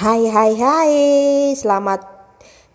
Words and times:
Hai 0.00 0.32
hai 0.32 0.56
hai, 0.56 0.94
selamat 1.52 2.00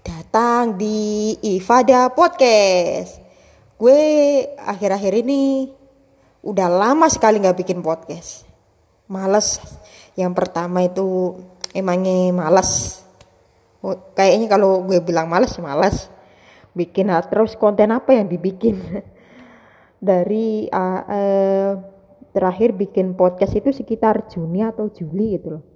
datang 0.05 0.77
di 0.77 1.33
Ifada 1.41 2.13
Podcast. 2.13 3.17
Gue 3.81 3.97
akhir-akhir 4.53 5.25
ini 5.25 5.73
udah 6.45 6.69
lama 6.69 7.09
sekali 7.09 7.41
nggak 7.41 7.65
bikin 7.65 7.81
podcast. 7.81 8.45
Males. 9.09 9.57
Yang 10.13 10.37
pertama 10.37 10.85
itu 10.85 11.33
emangnya 11.73 12.29
males. 12.29 13.01
Oh, 13.81 13.97
Kayaknya 14.13 14.45
kalau 14.45 14.85
gue 14.85 15.01
bilang 15.01 15.25
males, 15.25 15.57
males. 15.57 16.13
Bikin 16.77 17.09
terus 17.09 17.57
konten 17.57 17.89
apa 17.89 18.13
yang 18.13 18.29
dibikin? 18.29 18.77
Dari 20.13 20.69
ah, 20.69 21.01
eh, 21.09 21.73
terakhir 22.37 22.77
bikin 22.77 23.17
podcast 23.17 23.57
itu 23.57 23.73
sekitar 23.73 24.29
Juni 24.29 24.61
atau 24.61 24.93
Juli 24.93 25.41
gitu 25.41 25.57
loh. 25.57 25.74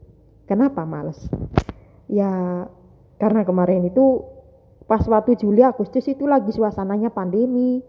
Kenapa 0.50 0.82
males? 0.82 1.30
Ya 2.10 2.66
karena 3.22 3.46
kemarin 3.46 3.86
itu 3.86 4.26
pas 4.90 5.06
waktu 5.06 5.38
Juli 5.38 5.62
Agustus 5.62 6.10
itu 6.10 6.26
lagi 6.26 6.50
suasananya 6.50 7.14
pandemi. 7.14 7.86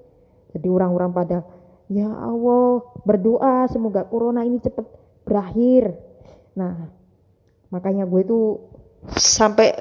Jadi 0.53 0.69
orang-orang 0.69 1.11
pada 1.17 1.41
ya 1.89 2.13
Allah 2.13 2.85
berdoa 3.09 3.65
semoga 3.73 4.05
corona 4.05 4.45
ini 4.45 4.61
cepet 4.61 4.85
berakhir. 5.25 5.97
Nah 6.53 6.93
makanya 7.73 8.05
gue 8.05 8.29
tuh 8.29 8.61
sampai 9.17 9.73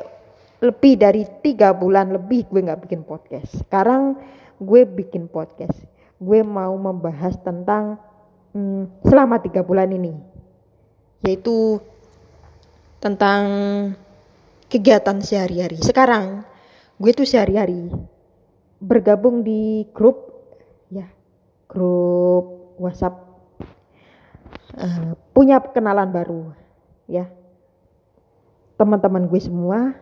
lebih 0.63 0.95
dari 0.95 1.27
tiga 1.43 1.75
bulan 1.75 2.15
lebih 2.15 2.47
gue 2.47 2.63
nggak 2.63 2.87
bikin 2.87 3.03
podcast. 3.03 3.59
Sekarang 3.67 4.15
gue 4.55 4.87
bikin 4.87 5.27
podcast. 5.27 5.75
Gue 6.15 6.47
mau 6.47 6.79
membahas 6.79 7.35
tentang 7.43 7.99
hmm, 8.55 9.03
selama 9.03 9.43
tiga 9.43 9.63
bulan 9.67 9.91
ini, 9.91 10.15
yaitu 11.27 11.83
tentang 12.99 13.43
kegiatan 14.67 15.17
sehari-hari. 15.23 15.79
Sekarang 15.79 16.43
gue 16.99 17.11
tuh 17.15 17.25
sehari-hari 17.25 17.89
bergabung 18.79 19.43
di 19.43 19.87
grup 19.91 20.29
ya 20.91 21.07
grup 21.67 22.75
WhatsApp. 22.79 23.15
Eh, 24.79 25.11
punya 25.35 25.59
kenalan 25.59 26.11
baru 26.11 26.53
ya. 27.09 27.27
Teman-teman 28.79 29.27
gue 29.27 29.41
semua 29.41 29.95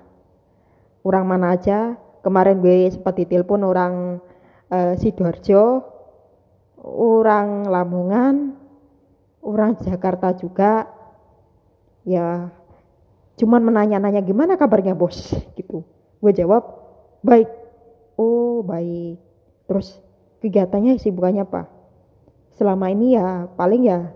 orang 1.01 1.25
mana 1.25 1.57
aja. 1.57 1.97
Kemarin 2.21 2.59
gue 2.59 2.91
sempat 2.91 3.15
ditelepon 3.15 3.63
orang 3.63 3.93
eh, 4.73 4.93
sidoarjo 4.99 5.95
orang 6.87 7.67
Lamongan 7.67 8.53
orang 9.43 9.79
Jakarta 9.79 10.35
juga 10.35 10.87
ya 12.07 12.51
cuman 13.37 13.61
menanya-nanya 13.61 14.25
gimana 14.25 14.57
kabarnya 14.57 14.97
bos? 14.97 15.31
Gitu. 15.53 15.85
Gue 16.17 16.31
jawab 16.33 16.65
baik. 17.21 17.47
Oh 18.17 18.65
baik. 18.65 19.21
Terus 19.69 20.01
kegiatannya 20.41 20.97
sibukannya 20.97 21.45
apa 21.45 21.69
selama 22.57 22.89
ini 22.89 23.13
ya 23.13 23.45
paling 23.53 23.85
ya 23.85 24.09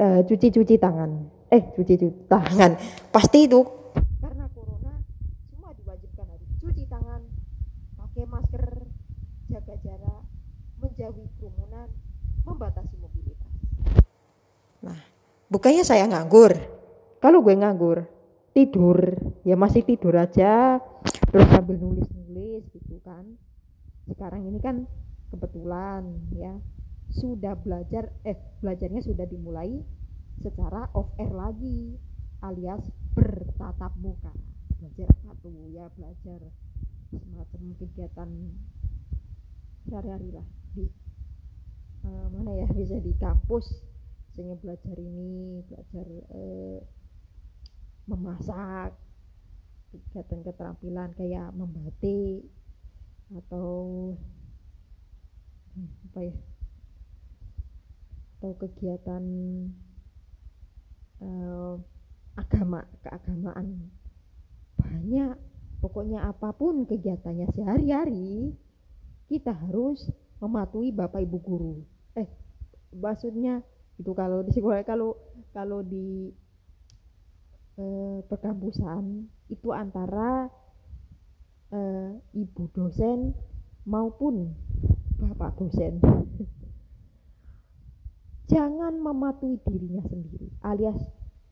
eh, 0.00 0.20
cuci-cuci 0.24 0.80
tangan. 0.80 1.28
Eh 1.52 1.62
cuci-cuci 1.76 2.24
tangan. 2.24 2.80
Pasti 3.12 3.44
itu. 3.44 3.60
Karena 4.24 4.48
corona 4.56 4.96
semua 5.52 5.76
diwajibkan 5.76 6.24
harus 6.24 6.48
cuci 6.56 6.88
tangan 6.88 7.20
pakai 8.00 8.24
masker 8.24 8.64
jaga 9.52 9.74
jarak 9.84 10.22
menjauhi 10.80 11.28
kerumunan 11.36 11.92
membatasi 12.48 12.96
mobilitas. 12.96 13.52
Nah 14.80 14.96
bukannya 15.52 15.84
saya 15.84 16.08
nganggur 16.08 16.79
kalau 17.20 17.44
gue 17.44 17.54
nganggur 17.54 18.08
tidur. 18.52 18.98
Ya 19.46 19.56
masih 19.56 19.86
tidur 19.86 20.16
aja 20.18 20.82
terus 21.30 21.46
sambil 21.48 21.78
nulis-nulis 21.78 22.66
gitu 22.74 22.98
kan. 23.00 23.24
Sekarang 24.10 24.44
ini 24.44 24.58
kan 24.58 24.84
kebetulan 25.30 26.26
ya 26.34 26.58
sudah 27.10 27.54
belajar 27.58 28.10
eh 28.26 28.38
belajarnya 28.62 29.02
sudah 29.02 29.26
dimulai 29.26 29.82
secara 30.42 30.90
off 30.94 31.10
air 31.18 31.30
lagi 31.30 31.96
alias 32.42 32.82
bertatap 33.14 33.94
muka. 34.00 34.32
Belajar 34.80 35.08
apa 35.24 35.32
tuh? 35.40 35.70
Ya 35.70 35.86
belajar 35.94 36.40
semacam 37.10 37.62
kegiatan 37.78 38.30
sehari-hari 39.88 40.30
lah 40.30 40.46
di 40.76 40.86
eh, 42.06 42.26
mana 42.34 42.50
ya 42.54 42.66
bisa 42.70 42.98
di 42.98 43.14
kampus. 43.16 43.70
Misalnya 44.30 44.56
belajar 44.62 44.96
ini 44.96 45.60
belajar 45.66 46.06
eh, 46.34 46.78
memasak 48.10 48.90
kegiatan 49.90 50.42
keterampilan 50.42 51.10
kayak 51.14 51.50
membatik 51.54 52.46
atau 53.30 54.10
hmm, 55.74 55.90
apa 56.10 56.20
ya 56.26 56.34
atau 58.40 58.56
kegiatan 58.56 59.24
eh, 61.20 61.74
agama 62.40 62.80
keagamaan. 63.04 63.92
Banyak 64.80 65.36
pokoknya 65.84 66.24
apa 66.24 66.56
pun 66.56 66.88
kegiatannya 66.88 67.52
sehari-hari 67.52 68.56
kita 69.28 69.52
harus 69.52 70.08
mematuhi 70.40 70.90
bapak 70.90 71.20
ibu 71.22 71.38
guru. 71.38 71.74
Eh 72.16 72.26
maksudnya 72.96 73.60
itu 74.00 74.10
kalau 74.16 74.40
di 74.40 74.50
sekolah 74.56 74.80
kalau 74.88 75.14
kalau 75.56 75.84
di 75.84 76.32
eh, 77.78 78.18
perkampusan 78.26 79.30
itu 79.52 79.68
antara 79.70 80.50
eh, 81.70 82.10
ibu 82.34 82.66
dosen 82.72 83.36
maupun 83.86 84.56
bapak 85.20 85.60
dosen. 85.60 86.00
Jangan 88.50 88.98
mematuhi 88.98 89.62
dirinya 89.62 90.02
sendiri 90.10 90.50
alias 90.66 90.98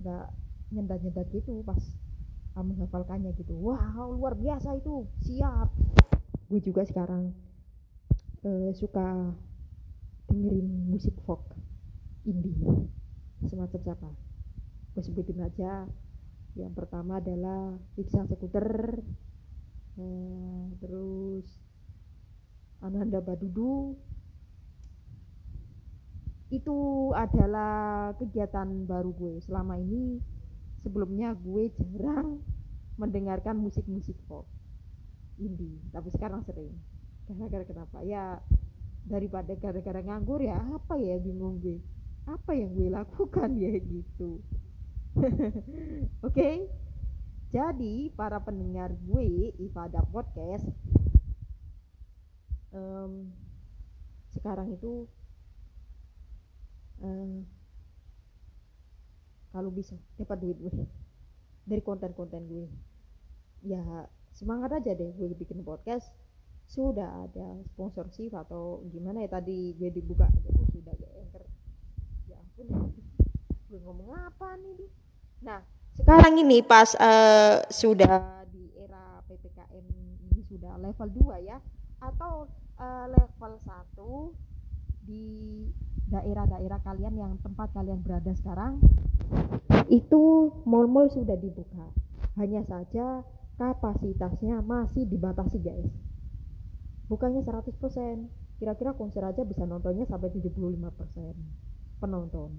nggak 0.00 0.26
nyendat-nyendat 0.70 1.26
gitu 1.34 1.60
pas 1.66 1.82
uh, 2.54 2.64
menghafalkannya 2.64 3.34
gitu. 3.36 3.54
Wow 3.58 4.14
luar 4.14 4.34
biasa 4.38 4.78
itu. 4.78 5.06
Siap. 5.26 5.68
Gue 6.50 6.60
juga 6.62 6.82
sekarang 6.86 7.34
uh, 8.46 8.70
suka 8.74 9.34
dengerin 10.30 10.90
musik 10.90 11.14
folk 11.26 11.54
indie. 12.26 12.62
Semacam 13.46 13.80
siapa? 13.82 14.08
Gue 14.94 15.02
sebutin 15.02 15.42
aja. 15.42 15.86
Yang 16.58 16.72
pertama 16.74 17.22
adalah 17.22 17.78
Iksan 17.94 18.26
Sekuter 18.26 18.98
uh, 19.98 20.64
terus 20.82 21.46
Ananda 22.80 23.20
Badudu. 23.20 23.94
Itu 26.50 27.10
adalah 27.14 28.10
kegiatan 28.18 28.66
baru 28.88 29.14
gue. 29.14 29.34
Selama 29.44 29.78
ini 29.78 30.18
sebelumnya 30.82 31.36
gue 31.36 31.70
jarang 31.76 32.40
mendengarkan 32.98 33.56
musik-musik 33.56 34.16
folk 34.28 34.44
indie 35.40 35.80
tapi 35.90 36.12
sekarang 36.12 36.44
sering. 36.44 36.72
Gara-gara 37.24 37.64
kenapa? 37.64 38.04
Ya 38.04 38.44
daripada 39.08 39.56
gara-gara 39.56 40.04
nganggur 40.04 40.44
ya 40.44 40.60
apa 40.60 41.00
ya 41.00 41.16
bingung 41.16 41.58
gue? 41.64 41.80
Apa 42.28 42.52
yang 42.52 42.76
gue 42.76 42.92
lakukan? 42.92 43.56
Ya 43.62 43.72
gitu. 43.80 44.44
Oke? 45.20 45.56
Okay? 46.22 46.56
jadi 47.50 48.14
para 48.14 48.38
pendengar 48.38 48.94
gue 49.10 49.50
ibadah 49.58 50.06
podcast 50.14 50.62
um, 52.74 53.30
sekarang 54.30 54.74
itu 54.74 55.06
uh, 57.02 57.42
kalau 59.50 59.70
bisa 59.74 59.98
dapat 60.14 60.38
duit 60.38 60.58
gue 60.58 60.74
dari 61.66 61.82
konten-konten 61.82 62.46
gue. 62.46 62.66
Ya 63.66 63.82
semangat 64.30 64.78
aja 64.78 64.94
deh 64.94 65.10
gue 65.14 65.34
bikin 65.34 65.66
podcast. 65.66 66.10
Sudah 66.70 67.26
ada 67.26 67.58
sponsorship 67.74 68.30
atau 68.30 68.86
gimana 68.94 69.26
ya 69.26 69.30
tadi 69.42 69.74
gue 69.74 69.90
dibuka 69.90 70.30
oh, 70.30 70.66
sudah 70.70 70.94
ya 70.94 71.08
anchor. 71.18 71.42
Ya 72.30 72.38
ampun 72.38 72.66
gue 73.70 73.78
ngomong 73.78 74.10
apa 74.18 74.58
nih 74.58 74.90
nah 75.46 75.62
sekarang 75.94 76.42
ini 76.42 76.58
pas 76.58 76.90
uh, 76.98 77.62
sudah 77.70 78.42
di 78.50 78.66
era 78.74 79.22
ppkm 79.30 79.86
ini 80.26 80.42
sudah 80.42 80.74
level 80.82 81.06
2 81.06 81.46
ya 81.46 81.62
atau 82.00 82.48
uh, 82.80 83.06
level 83.12 83.52
1 83.60 85.06
di 85.06 85.24
daerah-daerah 86.10 86.80
kalian 86.82 87.14
yang 87.14 87.32
tempat 87.44 87.70
kalian 87.76 88.02
berada 88.02 88.34
sekarang 88.34 88.82
itu 89.90 90.50
mall-mall 90.66 91.10
sudah 91.10 91.38
dibuka. 91.38 91.86
Hanya 92.38 92.64
saja 92.66 93.22
kapasitasnya 93.60 94.62
masih 94.64 95.04
dibatasi 95.06 95.58
guys. 95.60 95.92
Bukannya 97.10 97.42
100% 97.42 97.74
kira-kira 98.62 98.94
konser 98.94 99.24
aja 99.24 99.42
bisa 99.42 99.66
nontonnya 99.66 100.06
sampai 100.06 100.30
75% 100.30 101.98
penonton. 101.98 102.50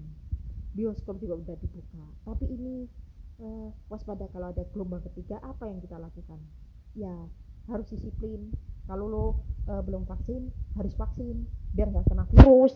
Bioskop 0.72 1.20
juga 1.20 1.40
udah 1.40 1.56
dibuka. 1.56 2.04
Tapi 2.24 2.44
ini 2.52 2.74
eh, 3.40 3.68
waspada 3.88 4.28
kalau 4.28 4.52
ada 4.52 4.64
gelombang 4.72 5.04
ketiga 5.12 5.40
apa 5.40 5.68
yang 5.68 5.80
kita 5.80 5.96
lakukan? 5.96 6.40
Ya 6.92 7.12
harus 7.70 7.86
disiplin 7.90 8.50
kalau 8.86 9.06
lo 9.06 9.26
eh, 9.70 9.82
belum 9.82 10.06
vaksin 10.06 10.50
harus 10.74 10.94
vaksin 10.98 11.46
biar 11.72 11.88
nggak 11.90 12.10
kena 12.10 12.24
virus 12.30 12.74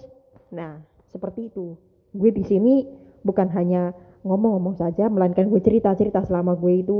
Nah, 0.54 0.78
seperti 1.10 1.50
itu. 1.50 1.74
Gue 2.14 2.30
di 2.30 2.44
sini 2.46 2.86
bukan 3.26 3.50
hanya 3.54 3.90
ngomong-ngomong 4.22 4.78
saja, 4.78 5.10
melainkan 5.10 5.50
gue 5.50 5.60
cerita-cerita 5.62 6.22
selama 6.26 6.54
gue 6.58 6.82
itu 6.82 6.98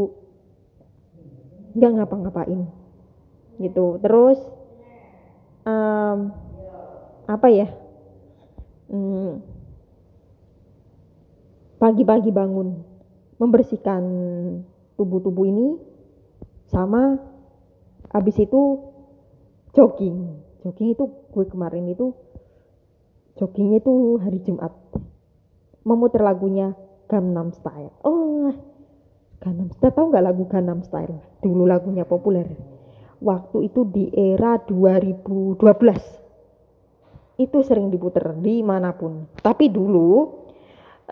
nggak 1.77 1.93
ngapa-ngapain 2.03 2.67
gitu. 3.61 4.00
Terus 4.00 4.38
um, 5.69 6.33
apa 7.29 7.49
ya? 7.53 7.69
Hmm, 8.87 9.43
pagi-pagi 11.83 12.31
bangun 12.31 12.81
membersihkan 13.37 14.03
tubuh-tubuh 14.94 15.44
ini 15.50 15.77
sama 16.71 17.19
habis 18.17 18.41
itu 18.41 18.81
jogging. 19.77 20.41
Jogging 20.65 20.97
itu 20.97 21.05
gue 21.07 21.45
kemarin 21.53 21.93
itu 21.93 22.17
joggingnya 23.37 23.85
itu 23.85 24.17
hari 24.17 24.41
Jumat. 24.41 24.73
Memutar 25.85 26.25
lagunya 26.25 26.73
Gangnam 27.07 27.53
Style. 27.53 27.93
Oh 28.03 28.51
Gangnam 29.45 29.69
Style. 29.77 29.93
Tahu 29.93 30.07
nggak 30.11 30.25
lagu 30.25 30.49
Gangnam 30.49 30.81
Style? 30.81 31.21
Dulu 31.45 31.69
lagunya 31.69 32.09
populer. 32.09 32.49
Waktu 33.21 33.69
itu 33.69 33.85
di 33.89 34.09
era 34.13 34.57
2012 34.65 35.61
itu 37.37 37.59
sering 37.61 37.93
diputer 37.93 38.33
di 38.41 38.65
mana 38.65 38.97
pun. 38.97 39.29
Tapi 39.45 39.69
dulu 39.69 40.33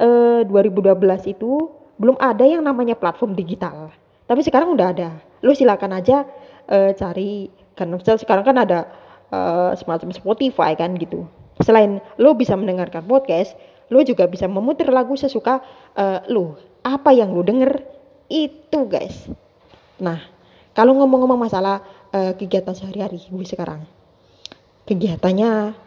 eh, 0.00 0.42
2012 0.48 1.36
itu 1.36 1.52
belum 2.00 2.16
ada 2.18 2.42
yang 2.42 2.64
namanya 2.64 2.98
platform 2.98 3.36
digital. 3.36 3.92
Tapi 4.24 4.40
sekarang 4.40 4.72
udah 4.74 4.88
ada. 4.90 5.10
Lu 5.44 5.52
silakan 5.52 6.00
aja 6.00 6.24
eh, 6.68 6.92
cari 6.96 7.48
Gangnam 7.74 8.00
Style 8.00 8.22
sekarang 8.22 8.44
kan 8.46 8.56
ada 8.60 8.86
eh, 9.32 9.72
semacam 9.76 10.12
Spotify 10.14 10.76
kan 10.78 10.94
gitu 10.96 11.26
Selain 11.62 12.02
lo 12.18 12.34
bisa 12.34 12.58
mendengarkan 12.58 13.06
podcast, 13.06 13.54
lo 13.86 14.02
juga 14.02 14.26
bisa 14.26 14.50
memutar 14.50 14.90
lagu 14.90 15.14
sesuka 15.14 15.62
uh, 15.94 16.18
lo. 16.26 16.58
Apa 16.82 17.14
yang 17.14 17.30
lo 17.30 17.46
denger 17.46 17.78
itu 18.26 18.80
guys. 18.90 19.30
Nah, 20.02 20.18
kalau 20.74 20.98
ngomong-ngomong 20.98 21.38
masalah 21.38 21.78
uh, 22.10 22.34
kegiatan 22.34 22.74
sehari-hari 22.74 23.22
gue 23.22 23.46
sekarang, 23.46 23.86
kegiatannya 24.90 25.78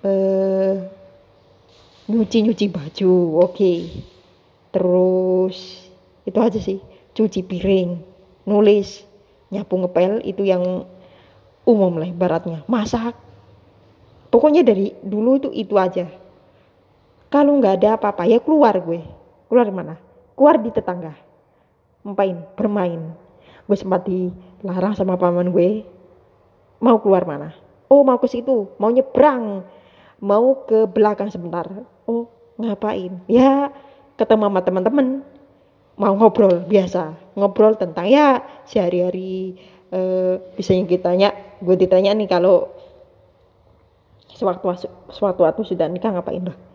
uh, 0.00 0.74
nyuci-nyuci 2.08 2.72
baju, 2.72 3.12
oke. 3.44 3.52
Okay. 3.52 3.78
Terus 4.72 5.58
itu 6.24 6.38
aja 6.40 6.56
sih, 6.56 6.80
cuci 7.12 7.44
piring, 7.44 8.00
nulis, 8.48 9.04
nyapu 9.52 9.76
ngepel 9.84 10.24
itu 10.24 10.42
yang 10.48 10.88
umum 11.68 12.00
lah 12.00 12.08
ibaratnya. 12.08 12.64
Masak, 12.64 13.14
pokoknya 14.32 14.64
dari 14.64 14.96
dulu 15.04 15.38
itu 15.38 15.48
itu 15.52 15.76
aja. 15.76 16.08
Kalau 17.28 17.56
nggak 17.60 17.80
ada 17.80 18.00
apa-apa 18.00 18.24
ya 18.28 18.40
keluar 18.40 18.76
gue. 18.80 19.00
Keluar 19.48 19.68
mana? 19.68 20.00
Keluar 20.36 20.56
di 20.60 20.72
tetangga. 20.72 21.12
Main 22.04 22.44
bermain. 22.56 23.12
Gue 23.68 23.76
sempat 23.76 24.04
dilarang 24.08 24.96
sama 24.96 25.16
paman 25.20 25.52
gue. 25.52 25.84
Mau 26.82 26.98
keluar 27.00 27.24
mana? 27.24 27.54
Oh 27.88 28.04
mau 28.04 28.20
ke 28.20 28.28
situ. 28.28 28.68
Mau 28.76 28.92
nyebrang. 28.92 29.64
Mau 30.20 30.64
ke 30.68 30.84
belakang 30.88 31.32
sebentar. 31.32 31.68
Oh 32.04 32.28
ngapain? 32.60 33.16
Ya 33.28 33.72
ketemu 34.20 34.52
sama 34.52 34.60
teman-teman 34.60 35.06
mau 36.02 36.18
ngobrol 36.18 36.66
biasa. 36.66 37.32
Ngobrol 37.38 37.78
tentang 37.78 38.10
ya 38.10 38.42
sehari-hari 38.66 39.54
eh, 39.94 40.34
bisa 40.58 40.74
yang 40.74 40.90
kita 40.90 41.14
tanya 41.14 41.30
gue 41.62 41.78
ditanya 41.78 42.10
nih 42.18 42.26
kalau 42.26 42.66
sewaktu 44.26 44.90
sewaktu 45.14 45.40
waktu 45.46 45.62
sudah 45.62 45.86
nikah 45.86 46.10
ngapain 46.10 46.42
loh 46.42 46.72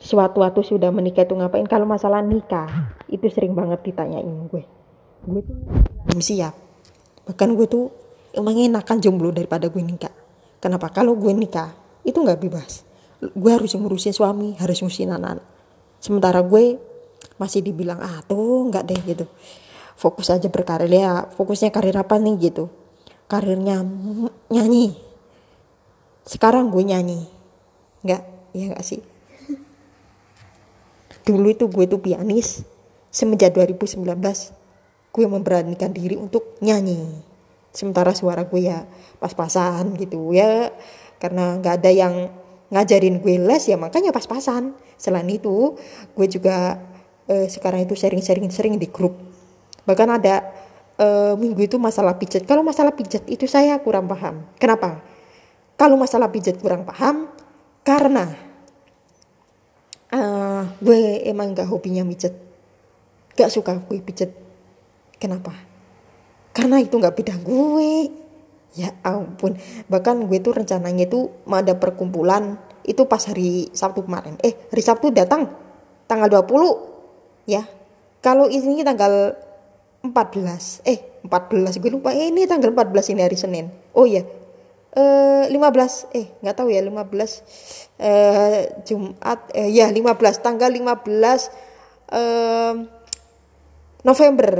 sewaktu 0.00 0.38
waktu 0.42 0.60
sudah 0.62 0.90
menikah 0.92 1.24
itu 1.24 1.34
ngapain? 1.36 1.64
Kalau 1.64 1.88
masalah 1.88 2.20
nikah 2.20 2.94
itu 3.08 3.26
sering 3.32 3.56
banget 3.56 3.80
ditanyain 3.82 4.28
gue. 4.50 4.62
Gue 5.26 5.40
tuh 5.42 5.56
belum 6.06 6.20
siap. 6.22 6.54
Bahkan 7.26 7.48
gue 7.56 7.66
tuh 7.66 7.84
emang 8.36 8.54
enakan 8.60 9.00
jomblo 9.00 9.32
daripada 9.32 9.66
gue 9.66 9.82
nikah. 9.82 10.12
Kenapa? 10.60 10.92
Kalau 10.92 11.16
gue 11.16 11.32
nikah 11.32 11.72
itu 12.06 12.16
nggak 12.16 12.38
bebas. 12.38 12.84
Gue 13.32 13.50
harus 13.50 13.72
ngurusin 13.72 14.12
suami 14.12 14.54
harus 14.60 14.84
ngurusin 14.84 15.08
anak, 15.08 15.40
-anak. 15.40 15.46
sementara 16.04 16.44
gue 16.44 16.76
masih 17.36 17.60
dibilang 17.60 17.98
ah 17.98 18.22
tuh 18.24 18.70
nggak 18.70 18.84
deh 18.86 19.00
gitu. 19.02 19.26
Fokus 19.96 20.28
aja 20.28 20.46
berkarir 20.52 20.92
ya 20.92 21.26
fokusnya 21.34 21.72
karir 21.72 21.96
apa 21.96 22.20
nih 22.20 22.52
gitu. 22.52 22.68
Karirnya 23.26 23.82
nyanyi. 24.52 24.94
Sekarang 26.26 26.70
gue 26.70 26.82
nyanyi. 26.82 27.26
Nggak? 28.06 28.22
Ya 28.54 28.64
nggak 28.70 28.84
sih? 28.86 29.00
Dulu 31.26 31.50
itu 31.50 31.66
gue 31.66 31.84
tuh 31.90 31.98
pianis. 31.98 32.62
Semenjak 33.10 33.56
2019 33.56 34.04
gue 35.16 35.26
memberanikan 35.26 35.90
diri 35.90 36.14
untuk 36.14 36.60
nyanyi. 36.60 37.02
Sementara 37.72 38.12
suara 38.12 38.44
gue 38.44 38.68
ya 38.68 38.84
pas-pasan 39.18 39.96
gitu 39.96 40.36
ya. 40.36 40.70
Karena 41.16 41.56
nggak 41.56 41.74
ada 41.82 41.90
yang 41.90 42.14
ngajarin 42.68 43.22
gue 43.24 43.40
les 43.40 43.64
ya 43.66 43.80
makanya 43.80 44.12
pas-pasan. 44.12 44.76
Selain 45.00 45.26
itu 45.26 45.74
gue 46.14 46.26
juga 46.28 46.78
eh, 47.30 47.46
sekarang 47.50 47.84
itu 47.86 47.94
sering-sering 47.98 48.48
sering 48.50 48.74
di 48.78 48.88
grup. 48.90 49.14
Bahkan 49.86 50.08
ada 50.10 50.42
eh, 50.98 51.34
minggu 51.38 51.66
itu 51.66 51.76
masalah 51.76 52.18
pijat 52.18 52.46
kalau 52.46 52.66
masalah 52.66 52.94
pijat 52.94 53.26
itu 53.30 53.44
saya 53.50 53.78
kurang 53.82 54.06
paham. 54.10 54.46
Kenapa? 54.58 55.02
Kalau 55.76 56.00
masalah 56.00 56.32
pijat 56.32 56.56
kurang 56.56 56.88
paham 56.88 57.28
karena 57.84 58.46
uh, 60.10 60.62
gue 60.80 61.22
emang 61.28 61.52
gak 61.52 61.68
hobinya 61.68 62.02
mijet. 62.02 62.34
Gak 63.36 63.52
suka 63.52 63.76
gue 63.84 64.00
pijet. 64.00 64.32
Kenapa? 65.20 65.52
Karena 66.56 66.80
itu 66.80 66.96
nggak 66.96 67.16
bidang 67.16 67.40
gue. 67.44 68.08
Ya 68.76 68.92
ampun. 69.04 69.56
Bahkan 69.88 70.24
gue 70.28 70.38
tuh 70.40 70.56
rencananya 70.56 71.04
itu 71.04 71.28
mau 71.44 71.60
ada 71.60 71.76
perkumpulan. 71.76 72.56
Itu 72.80 73.04
pas 73.04 73.20
hari 73.28 73.68
Sabtu 73.76 74.04
kemarin. 74.04 74.40
Eh 74.40 74.56
hari 74.72 74.82
Sabtu 74.84 75.12
datang. 75.12 75.52
Tanggal 76.08 76.32
20 76.32 76.95
ya. 77.46 77.64
Kalau 78.20 78.50
ini 78.50 78.82
tanggal 78.82 79.38
14 80.02 80.82
eh 80.82 81.22
14 81.22 81.78
gue 81.78 81.90
lupa. 81.90 82.10
Eh, 82.10 82.34
ini 82.34 82.46
tanggal 82.46 82.74
14 82.74 83.14
ini 83.14 83.20
hari 83.22 83.38
Senin. 83.38 83.70
Oh 83.94 84.06
ya 84.06 84.26
eh 84.96 85.44
15 85.52 86.16
eh 86.16 86.26
nggak 86.40 86.56
tahu 86.56 86.72
ya 86.72 86.80
15 86.80 88.00
eh 88.00 88.72
Jumat. 88.88 89.38
Eh 89.52 89.70
ya 89.70 89.92
15 89.92 90.42
tanggal 90.42 90.72
15 90.72 91.52
eh 92.10 92.74
November. 94.02 94.50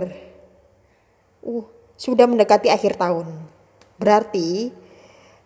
Uh 1.42 1.66
sudah 1.96 2.28
mendekati 2.28 2.68
akhir 2.68 3.00
tahun. 3.00 3.24
Berarti 3.96 4.68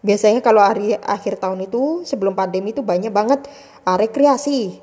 biasanya 0.03 0.43
kalau 0.43 0.59
hari 0.67 0.99
akhir 0.99 1.39
tahun 1.39 1.71
itu 1.71 2.03
sebelum 2.03 2.35
pandemi 2.35 2.75
itu 2.75 2.83
banyak 2.83 3.15
banget 3.15 3.47
rekreasi 3.87 4.83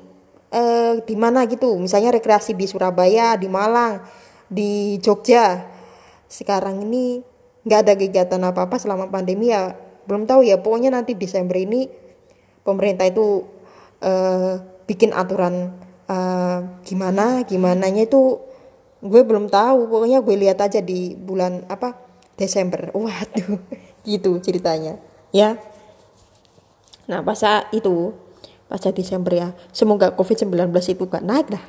uh, 0.52 1.00
di 1.04 1.14
mana 1.16 1.44
gitu. 1.48 1.76
Misalnya 1.76 2.14
rekreasi 2.14 2.56
di 2.56 2.64
Surabaya 2.68 3.36
di 3.36 3.48
Malang 3.48 4.04
di 4.48 4.96
Jogja. 5.00 5.68
Sekarang 6.28 6.84
ini 6.84 7.20
nggak 7.64 7.80
ada 7.84 7.94
kegiatan 7.96 8.40
apa 8.44 8.68
apa 8.68 8.76
selama 8.80 9.08
pandemi 9.08 9.52
ya. 9.52 9.76
Belum 10.08 10.24
tahu 10.24 10.44
ya 10.44 10.56
pokoknya 10.60 10.92
nanti 10.92 11.12
Desember 11.12 11.56
ini 11.60 11.88
pemerintah 12.64 13.04
itu 13.04 13.44
uh, 14.00 14.56
bikin 14.88 15.12
aturan 15.12 15.76
uh, 16.08 16.80
gimana 16.80 17.44
gimana 17.44 17.84
nya 17.92 18.08
itu 18.08 18.40
gue 19.04 19.22
belum 19.24 19.52
tahu. 19.52 19.88
Pokoknya 19.88 20.24
gue 20.24 20.36
lihat 20.36 20.58
aja 20.64 20.80
di 20.80 21.12
bulan 21.16 21.68
apa 21.68 21.96
Desember. 22.40 22.88
Waduh 22.96 23.60
gitu 24.08 24.40
ceritanya. 24.40 24.96
Ya. 25.28 25.60
Nah 27.08 27.24
pas 27.24 27.40
itu 27.72 28.16
pas 28.68 28.84
Desember 28.92 29.32
ya. 29.32 29.48
Semoga 29.72 30.12
COVID-19 30.12 30.68
itu 30.92 31.04
gak 31.08 31.24
naik 31.24 31.48
dah. 31.48 31.64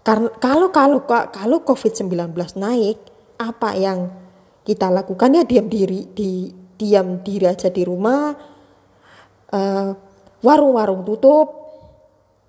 Karena 0.00 0.30
kalau 0.40 0.72
kalau 0.72 1.04
kalau 1.04 1.58
COVID-19 1.66 2.32
naik 2.56 2.98
apa 3.36 3.70
yang 3.76 4.08
kita 4.64 4.88
lakukan? 4.88 5.36
Ya 5.36 5.42
diam 5.44 5.68
diri 5.68 6.08
di 6.08 6.48
diam 6.80 7.20
diri 7.20 7.44
aja 7.44 7.68
di 7.68 7.82
rumah. 7.84 8.32
Warung 9.50 10.72
warung-warung 10.72 11.02
tutup. 11.04 11.48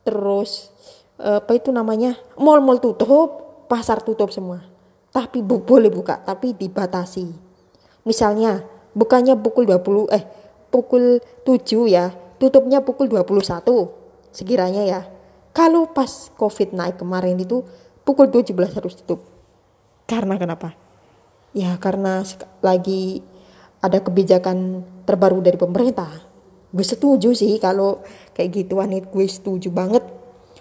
Terus 0.05 0.71
uh, 1.19 1.43
apa 1.43 1.51
itu 1.57 1.73
namanya? 1.73 2.15
Mall-mall 2.39 2.79
tutup 2.79 3.65
pasar 3.67 3.99
tutup 4.05 4.31
semua. 4.31 4.63
Tapi 5.11 5.41
bu 5.41 5.59
boleh 5.59 5.89
buka 5.89 6.21
tapi 6.21 6.53
dibatasi. 6.53 7.25
Misalnya 8.05 8.63
bukannya 8.93 9.35
pukul 9.35 9.65
20 9.65 10.13
eh 10.13 10.23
pukul 10.69 11.19
7 11.41 11.89
ya 11.89 12.13
tutupnya 12.37 12.81
pukul 12.81 13.09
21 13.09 13.65
sekiranya 14.33 14.83
ya. 14.85 15.01
Kalau 15.53 15.89
pas 15.89 16.29
covid 16.37 16.73
naik 16.73 17.01
kemarin 17.01 17.41
itu 17.41 17.65
pukul 18.05 18.29
17 18.29 18.53
harus 18.77 18.93
tutup. 19.01 19.25
Karena 20.05 20.37
kenapa? 20.37 20.77
Ya 21.51 21.73
karena 21.81 22.21
lagi 22.61 23.25
ada 23.81 23.97
kebijakan 23.99 24.85
terbaru 25.09 25.41
dari 25.41 25.57
pemerintah. 25.57 26.09
Gue 26.69 26.85
setuju 26.85 27.33
sih 27.33 27.57
kalau 27.57 28.05
kayak 28.37 28.53
gituan 28.53 28.93
itu 28.93 29.09
gue 29.09 29.25
setuju 29.25 29.73
banget. 29.73 30.05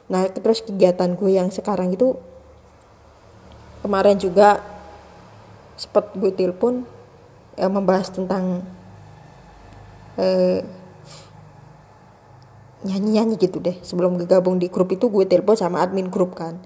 Nah 0.09 0.25
terus 0.33 0.64
kegiatan 0.64 1.12
gue 1.12 1.30
yang 1.37 1.52
sekarang 1.52 1.92
itu 1.92 2.16
kemarin 3.85 4.16
juga 4.16 4.64
sempat 5.76 6.16
gue 6.16 6.33
telepon 6.33 6.88
ya, 7.54 7.68
membahas 7.68 8.09
tentang 8.09 8.64
eh, 10.16 10.64
nyanyi-nyanyi 12.86 13.36
gitu 13.36 13.58
deh. 13.58 13.76
Sebelum 13.82 14.16
gabung 14.24 14.62
di 14.62 14.70
grup 14.70 14.94
itu 14.94 15.10
gue 15.10 15.26
telepon 15.26 15.58
sama 15.58 15.82
admin 15.82 16.06
grup 16.06 16.38
kan. 16.38 16.62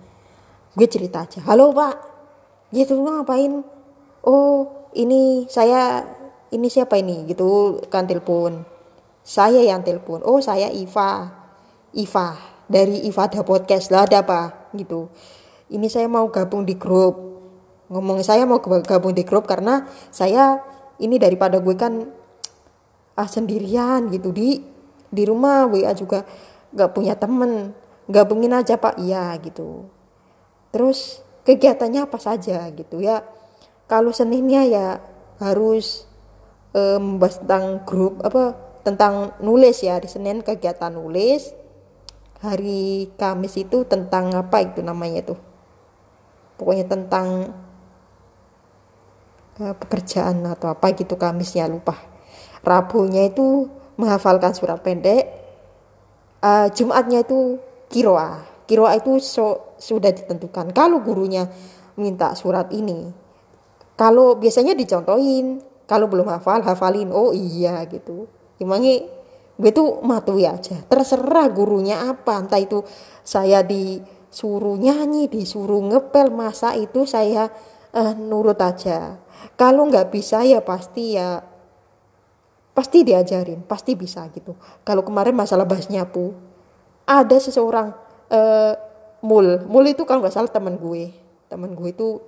Gue 0.76 0.86
cerita 0.86 1.24
aja 1.24 1.40
halo 1.48 1.72
pak. 1.72 1.96
Gitu 2.70 2.94
ngapain? 3.00 3.64
Oh 4.22 4.86
ini 4.92 5.48
saya 5.48 6.04
ini 6.52 6.68
siapa 6.68 7.00
ini? 7.00 7.24
Gitu 7.26 7.80
kan 7.88 8.04
telepon. 8.04 8.62
Saya 9.24 9.64
yang 9.64 9.80
telepon. 9.82 10.20
Oh 10.22 10.38
saya 10.44 10.68
Iva. 10.68 11.32
Iva. 11.96 12.28
Dari 12.70 13.02
Iva 13.08 13.26
ada 13.26 13.42
podcast. 13.42 13.90
Lah 13.90 14.06
ada 14.06 14.22
apa 14.22 14.70
gitu. 14.76 15.10
Ini 15.72 15.86
saya 15.90 16.06
mau 16.06 16.28
gabung 16.30 16.62
di 16.62 16.78
grup. 16.78 17.18
Ngomong 17.90 18.22
saya 18.22 18.46
mau 18.46 18.62
gabung 18.62 19.16
di 19.16 19.26
grup 19.26 19.50
karena 19.50 19.82
saya 20.14 20.62
ini 21.02 21.18
daripada 21.18 21.58
gue 21.58 21.74
kan 21.74 22.06
ah 23.18 23.26
sendirian 23.26 24.06
gitu 24.14 24.30
di 24.30 24.62
di 25.10 25.26
rumah 25.26 25.66
WA 25.66 25.92
juga 25.92 26.22
gak 26.70 26.94
punya 26.94 27.18
temen 27.18 27.74
gabungin 28.06 28.54
aja 28.54 28.78
pak. 28.78 28.98
Iya 28.98 29.34
gitu. 29.42 29.90
Terus 30.70 31.22
kegiatannya 31.44 32.06
apa 32.06 32.18
saja 32.18 32.66
gitu 32.70 33.02
ya. 33.02 33.26
Kalau 33.90 34.14
Seninnya 34.14 34.62
ya 34.66 34.86
harus 35.42 36.06
eh, 36.74 36.98
membahas 36.98 37.42
tentang 37.42 37.82
grup 37.82 38.22
apa 38.22 38.54
tentang 38.86 39.34
nulis 39.42 39.82
ya. 39.82 39.98
Di 39.98 40.06
Senin 40.06 40.46
kegiatan 40.46 40.94
nulis 40.94 41.52
hari 42.40 43.12
Kamis 43.20 43.60
itu 43.60 43.84
tentang 43.84 44.32
apa 44.32 44.64
itu 44.64 44.80
namanya 44.80 45.34
tuh? 45.34 45.40
Pokoknya 46.56 46.88
tentang 46.88 47.56
uh, 49.60 49.74
pekerjaan 49.76 50.44
atau 50.48 50.72
apa 50.72 50.92
gitu 50.96 51.16
Kamisnya 51.20 51.68
lupa. 51.68 51.96
Rabunya 52.64 53.28
itu 53.28 53.68
menghafalkan 54.00 54.56
surat 54.56 54.80
pendek 54.80 55.28
uh, 56.40 56.72
Jumatnya 56.72 57.20
itu 57.20 57.60
kiroa. 57.92 58.48
Kiroa 58.64 58.96
itu 58.96 59.20
so, 59.20 59.76
sudah 59.76 60.08
ditentukan. 60.08 60.72
Kalau 60.72 61.04
gurunya 61.04 61.52
minta 62.00 62.32
surat 62.32 62.72
ini 62.72 63.12
kalau 64.00 64.40
biasanya 64.40 64.72
dicontohin 64.72 65.60
kalau 65.84 66.08
belum 66.08 66.32
hafal 66.32 66.64
hafalin. 66.64 67.12
Oh 67.12 67.36
iya 67.36 67.84
gitu. 67.84 68.32
Emangnya 68.56 69.04
gue 69.60 69.70
tuh 69.76 70.00
matui 70.00 70.48
aja. 70.48 70.80
Terserah 70.88 71.52
gurunya 71.52 72.08
apa. 72.08 72.40
Entah 72.40 72.56
itu 72.56 72.80
saya 73.20 73.60
disuruh 73.60 74.80
nyanyi 74.80 75.28
disuruh 75.28 75.84
ngepel 75.84 76.32
masa 76.32 76.72
itu 76.80 77.04
saya 77.04 77.52
uh, 77.92 78.16
nurut 78.16 78.56
aja. 78.56 79.20
Kalau 79.60 79.84
nggak 79.92 80.08
bisa 80.08 80.48
ya 80.48 80.64
pasti 80.64 81.20
ya 81.20 81.44
pasti 82.80 83.04
diajarin 83.04 83.60
pasti 83.68 83.92
bisa 83.92 84.24
gitu. 84.32 84.56
Kalau 84.88 85.04
kemarin 85.04 85.36
masalah 85.36 85.68
bahas 85.68 85.92
nyapu 85.92 86.32
ada 87.04 87.36
seseorang 87.36 87.92
uh, 88.32 88.72
mul. 89.20 89.68
Mul 89.68 89.84
itu 89.92 90.08
kalau 90.08 90.24
nggak 90.24 90.32
salah 90.32 90.48
teman 90.48 90.80
gue. 90.80 91.12
Teman 91.52 91.76
gue 91.76 91.92
itu 91.92 92.24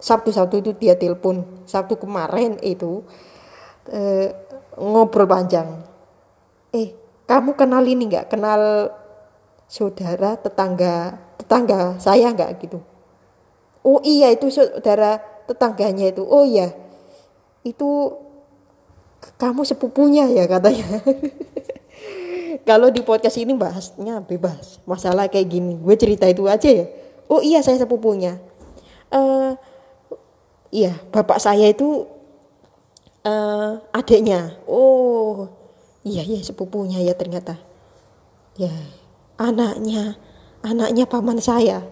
Sabtu-Sabtu 0.00 0.64
itu 0.64 0.70
dia 0.72 0.96
telepon. 0.96 1.44
Sabtu 1.68 2.00
kemarin 2.00 2.56
itu 2.64 3.04
e, 3.88 4.32
ngobrol 4.76 5.28
panjang. 5.28 5.84
Eh 6.72 6.92
kamu 7.28 7.56
kenal 7.56 7.84
ini 7.84 8.08
nggak? 8.08 8.32
Kenal 8.32 8.92
saudara 9.68 10.36
tetangga 10.36 11.18
tetangga 11.36 11.96
saya 12.00 12.32
nggak? 12.32 12.50
Gitu. 12.60 12.78
Oh 13.84 14.00
iya 14.04 14.32
itu 14.32 14.48
saudara 14.48 15.20
tetangganya 15.44 16.08
itu. 16.08 16.24
Oh 16.24 16.44
iya. 16.44 16.72
Itu 17.64 18.23
kamu 19.40 19.62
sepupunya 19.64 20.28
ya 20.30 20.44
katanya. 20.44 21.00
Kalau 22.68 22.88
di 22.88 23.04
podcast 23.04 23.36
ini 23.36 23.52
bahasnya 23.52 24.24
bebas. 24.24 24.80
Masalah 24.88 25.28
kayak 25.28 25.52
gini. 25.52 25.76
Gue 25.76 26.00
cerita 26.00 26.24
itu 26.24 26.48
aja 26.48 26.68
ya. 26.68 26.86
Oh 27.28 27.44
iya 27.44 27.60
saya 27.60 27.80
sepupunya. 27.80 28.40
Uh, 29.12 29.52
iya 30.72 30.96
bapak 31.12 31.38
saya 31.40 31.68
itu 31.68 32.08
uh, 33.24 33.80
adiknya. 33.92 34.56
Oh 34.64 35.48
iya 36.04 36.24
iya 36.24 36.40
sepupunya 36.40 37.04
ya 37.04 37.12
ternyata. 37.12 37.60
Ya 38.56 38.72
anaknya 39.36 40.16
anaknya 40.64 41.04
paman 41.04 41.40
saya. 41.44 41.84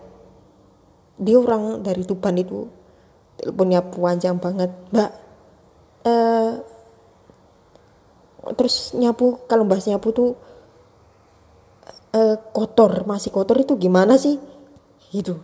Dia 1.21 1.37
orang 1.37 1.85
dari 1.85 2.05
Tuban 2.09 2.41
itu. 2.41 2.73
Teleponnya 3.37 3.85
panjang 3.85 4.41
banget. 4.41 4.73
Mbak 4.93 5.11
uh, 6.09 6.32
terus 8.63 8.95
nyapu 8.95 9.43
kalau 9.51 9.67
bahas 9.67 9.91
nyapu 9.91 10.15
tuh 10.15 10.39
uh, 12.15 12.37
kotor. 12.55 13.03
Masih 13.11 13.35
kotor 13.35 13.59
itu 13.59 13.75
gimana 13.75 14.15
sih? 14.15 14.39
Gitu. 15.11 15.35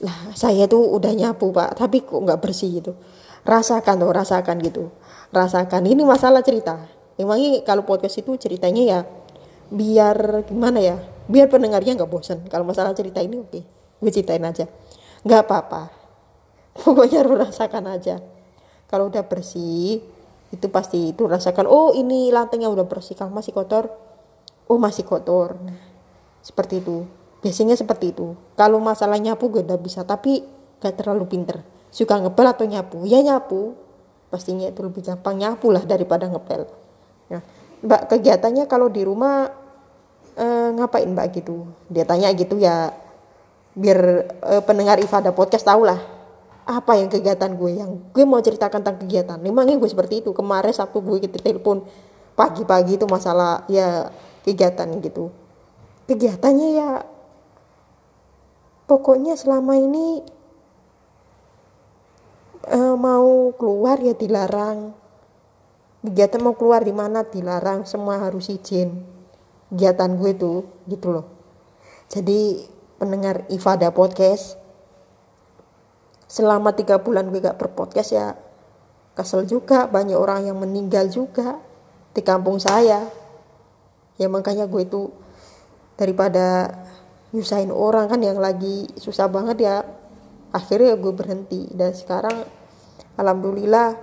Lah 0.00 0.32
saya 0.32 0.64
tuh 0.64 0.80
udah 0.80 1.12
nyapu 1.12 1.52
pak 1.52 1.76
tapi 1.76 2.00
kok 2.00 2.16
nggak 2.16 2.40
bersih 2.40 2.80
gitu. 2.80 2.96
Rasakan 3.44 4.00
tuh 4.00 4.10
rasakan 4.16 4.56
gitu. 4.64 4.88
Rasakan. 5.28 5.84
Ini 5.84 6.08
masalah 6.08 6.40
cerita. 6.40 6.80
Emangnya 7.20 7.60
kalau 7.68 7.84
podcast 7.84 8.16
itu 8.16 8.32
ceritanya 8.40 8.82
ya 8.82 9.00
biar 9.68 10.48
gimana 10.48 10.80
ya? 10.80 10.96
Biar 11.28 11.52
pendengarnya 11.52 12.00
nggak 12.00 12.08
bosan 12.08 12.48
kalau 12.48 12.64
masalah 12.64 12.96
cerita 12.96 13.20
ini 13.20 13.44
oke. 13.44 13.60
Gue 14.00 14.08
ceritain 14.08 14.40
aja. 14.40 14.64
Nggak 15.20 15.40
apa-apa. 15.44 15.92
Pokoknya 16.80 17.28
rasakan 17.28 17.92
aja. 17.92 18.24
Kalau 18.88 19.12
udah 19.12 19.28
bersih 19.28 20.13
itu 20.54 20.66
pasti 20.70 21.10
itu 21.10 21.26
rasakan 21.26 21.66
oh 21.66 21.92
ini 21.92 22.30
lantainya 22.30 22.70
udah 22.70 22.86
bersih 22.86 23.18
kalau 23.18 23.34
masih 23.34 23.50
kotor. 23.50 23.90
Oh 24.70 24.80
masih 24.80 25.04
kotor. 25.04 25.60
Nah, 25.60 25.76
seperti 26.40 26.80
itu. 26.80 27.04
Biasanya 27.44 27.76
seperti 27.76 28.16
itu. 28.16 28.32
Kalau 28.56 28.80
masalah 28.80 29.20
nyapu 29.20 29.52
gue 29.52 29.60
udah 29.60 29.76
bisa 29.76 30.06
tapi 30.08 30.40
gak 30.80 30.96
terlalu 30.96 31.28
pinter. 31.28 31.60
Suka 31.92 32.16
ngepel 32.16 32.46
atau 32.48 32.64
nyapu? 32.64 33.04
Ya 33.04 33.20
nyapu. 33.20 33.76
Pastinya 34.32 34.66
itu 34.66 34.80
lebih 34.80 35.04
gampang 35.04 35.36
nyapu 35.36 35.68
lah 35.70 35.84
daripada 35.84 36.26
ngepel 36.26 36.66
nah, 37.30 37.42
mbak 37.84 38.10
kegiatannya 38.10 38.64
kalau 38.66 38.90
di 38.90 39.06
rumah 39.06 39.48
eh, 40.36 40.68
ngapain 40.74 41.06
mbak 41.06 41.38
gitu? 41.38 41.70
Dia 41.88 42.02
tanya 42.02 42.34
gitu 42.34 42.58
ya 42.58 42.90
biar 43.74 43.98
eh, 44.26 44.62
pendengar 44.62 44.98
Ifada 45.02 45.34
podcast 45.34 45.66
tahu 45.66 45.86
lah 45.86 46.13
apa 46.64 46.96
yang 46.96 47.12
kegiatan 47.12 47.52
gue 47.52 47.70
yang 47.76 47.90
gue 48.12 48.24
mau 48.24 48.40
ceritakan 48.40 48.80
tentang 48.80 48.96
kegiatan? 49.04 49.36
Memangnya 49.36 49.76
gue 49.76 49.88
seperti 49.88 50.24
itu? 50.24 50.32
Kemarin 50.32 50.72
sabtu 50.72 51.04
gue 51.04 51.20
kita 51.20 51.36
telepon 51.40 51.84
pagi-pagi 52.34 52.96
itu 52.96 53.04
masalah 53.04 53.68
ya 53.68 54.08
kegiatan 54.48 54.88
gitu. 55.04 55.28
Kegiatannya 56.08 56.68
ya 56.72 56.90
pokoknya 58.88 59.36
selama 59.36 59.76
ini 59.76 60.24
uh, 62.72 62.96
mau 62.96 63.52
keluar 63.60 64.00
ya 64.00 64.16
dilarang. 64.16 64.96
Kegiatan 66.04 66.40
mau 66.44 66.56
keluar 66.56 66.84
di 66.84 66.92
mana 66.92 67.24
dilarang 67.24 67.84
semua 67.84 68.20
harus 68.20 68.48
izin. 68.48 69.04
Kegiatan 69.68 70.16
gue 70.16 70.32
tuh 70.36 70.64
gitu 70.88 71.12
loh. 71.12 71.28
Jadi 72.08 72.68
pendengar 72.96 73.44
Ifada 73.52 73.92
podcast 73.92 74.63
selama 76.34 76.74
tiga 76.74 76.98
bulan 76.98 77.30
gue 77.30 77.38
gak 77.38 77.62
berpodcast 77.62 78.10
ya 78.10 78.34
kesel 79.14 79.46
juga 79.46 79.86
banyak 79.86 80.18
orang 80.18 80.50
yang 80.50 80.58
meninggal 80.58 81.06
juga 81.06 81.62
di 82.10 82.22
kampung 82.26 82.58
saya. 82.58 83.06
Ya 84.18 84.26
makanya 84.26 84.66
gue 84.66 84.82
itu 84.82 85.14
daripada 85.94 86.74
nyusahin 87.30 87.70
orang 87.70 88.10
kan 88.10 88.18
yang 88.18 88.42
lagi 88.42 88.90
susah 88.98 89.30
banget 89.30 89.62
ya 89.62 89.86
akhirnya 90.50 90.98
gue 90.98 91.14
berhenti. 91.14 91.70
Dan 91.70 91.94
sekarang 91.94 92.42
alhamdulillah 93.14 93.94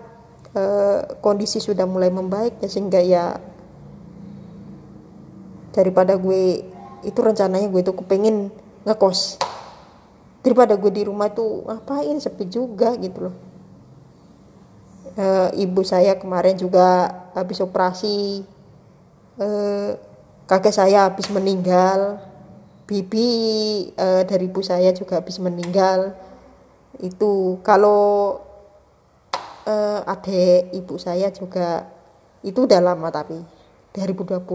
eh, 0.56 1.00
kondisi 1.20 1.60
sudah 1.60 1.84
mulai 1.84 2.08
membaik 2.08 2.64
ya 2.64 2.72
sehingga 2.72 3.04
ya 3.04 3.36
daripada 5.76 6.16
gue 6.16 6.64
itu 7.04 7.20
rencananya 7.20 7.68
gue 7.68 7.82
itu 7.84 7.92
kepengen 7.92 8.52
ngekos 8.88 9.51
daripada 10.42 10.74
gue 10.78 10.92
di 10.94 11.04
rumah 11.06 11.30
tuh 11.34 11.66
ngapain? 11.66 12.18
Sepi 12.18 12.50
juga 12.50 12.98
gitu 12.98 13.30
loh. 13.30 13.36
E, 15.18 15.26
ibu 15.62 15.82
saya 15.86 16.18
kemarin 16.18 16.58
juga 16.58 17.10
habis 17.38 17.62
operasi 17.62 18.42
e, 19.38 19.48
kakek 20.50 20.74
saya 20.76 21.08
habis 21.08 21.30
meninggal 21.30 22.22
bibi 22.90 23.30
e, 23.94 24.08
dari 24.28 24.46
ibu 24.50 24.62
saya 24.66 24.90
juga 24.92 25.22
habis 25.22 25.38
meninggal. 25.38 26.18
Itu 27.00 27.62
kalau 27.62 28.42
e, 29.66 29.76
adik 30.06 30.74
ibu 30.74 30.98
saya 30.98 31.30
juga 31.30 31.86
itu 32.42 32.66
udah 32.66 32.82
lama 32.82 33.14
tapi 33.14 33.38
2020 33.94 34.50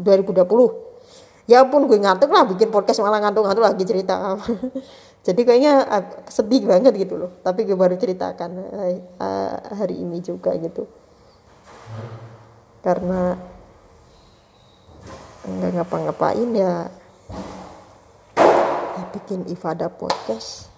2020 0.00 0.91
ya 1.50 1.66
pun 1.66 1.90
gue 1.90 1.98
ngantuk 1.98 2.30
lah 2.30 2.46
bikin 2.46 2.70
podcast 2.70 3.02
malah 3.02 3.18
ngantuk-ngantuk 3.22 3.64
lagi 3.64 3.84
cerita. 3.86 4.38
Jadi 5.26 5.46
kayaknya 5.46 5.86
sedih 6.26 6.66
banget 6.66 6.98
gitu 6.98 7.14
loh. 7.14 7.30
Tapi 7.46 7.62
gue 7.62 7.78
baru 7.78 7.94
ceritakan 7.94 8.50
uh, 9.22 9.54
hari 9.78 10.02
ini 10.02 10.18
juga 10.18 10.50
gitu. 10.58 10.90
Karena 12.82 13.38
nggak 15.42 15.72
ngapa-ngapain 15.78 16.50
ya, 16.54 16.90
ya 18.98 19.04
bikin 19.14 19.46
Ifada 19.50 19.90
podcast 19.90 20.70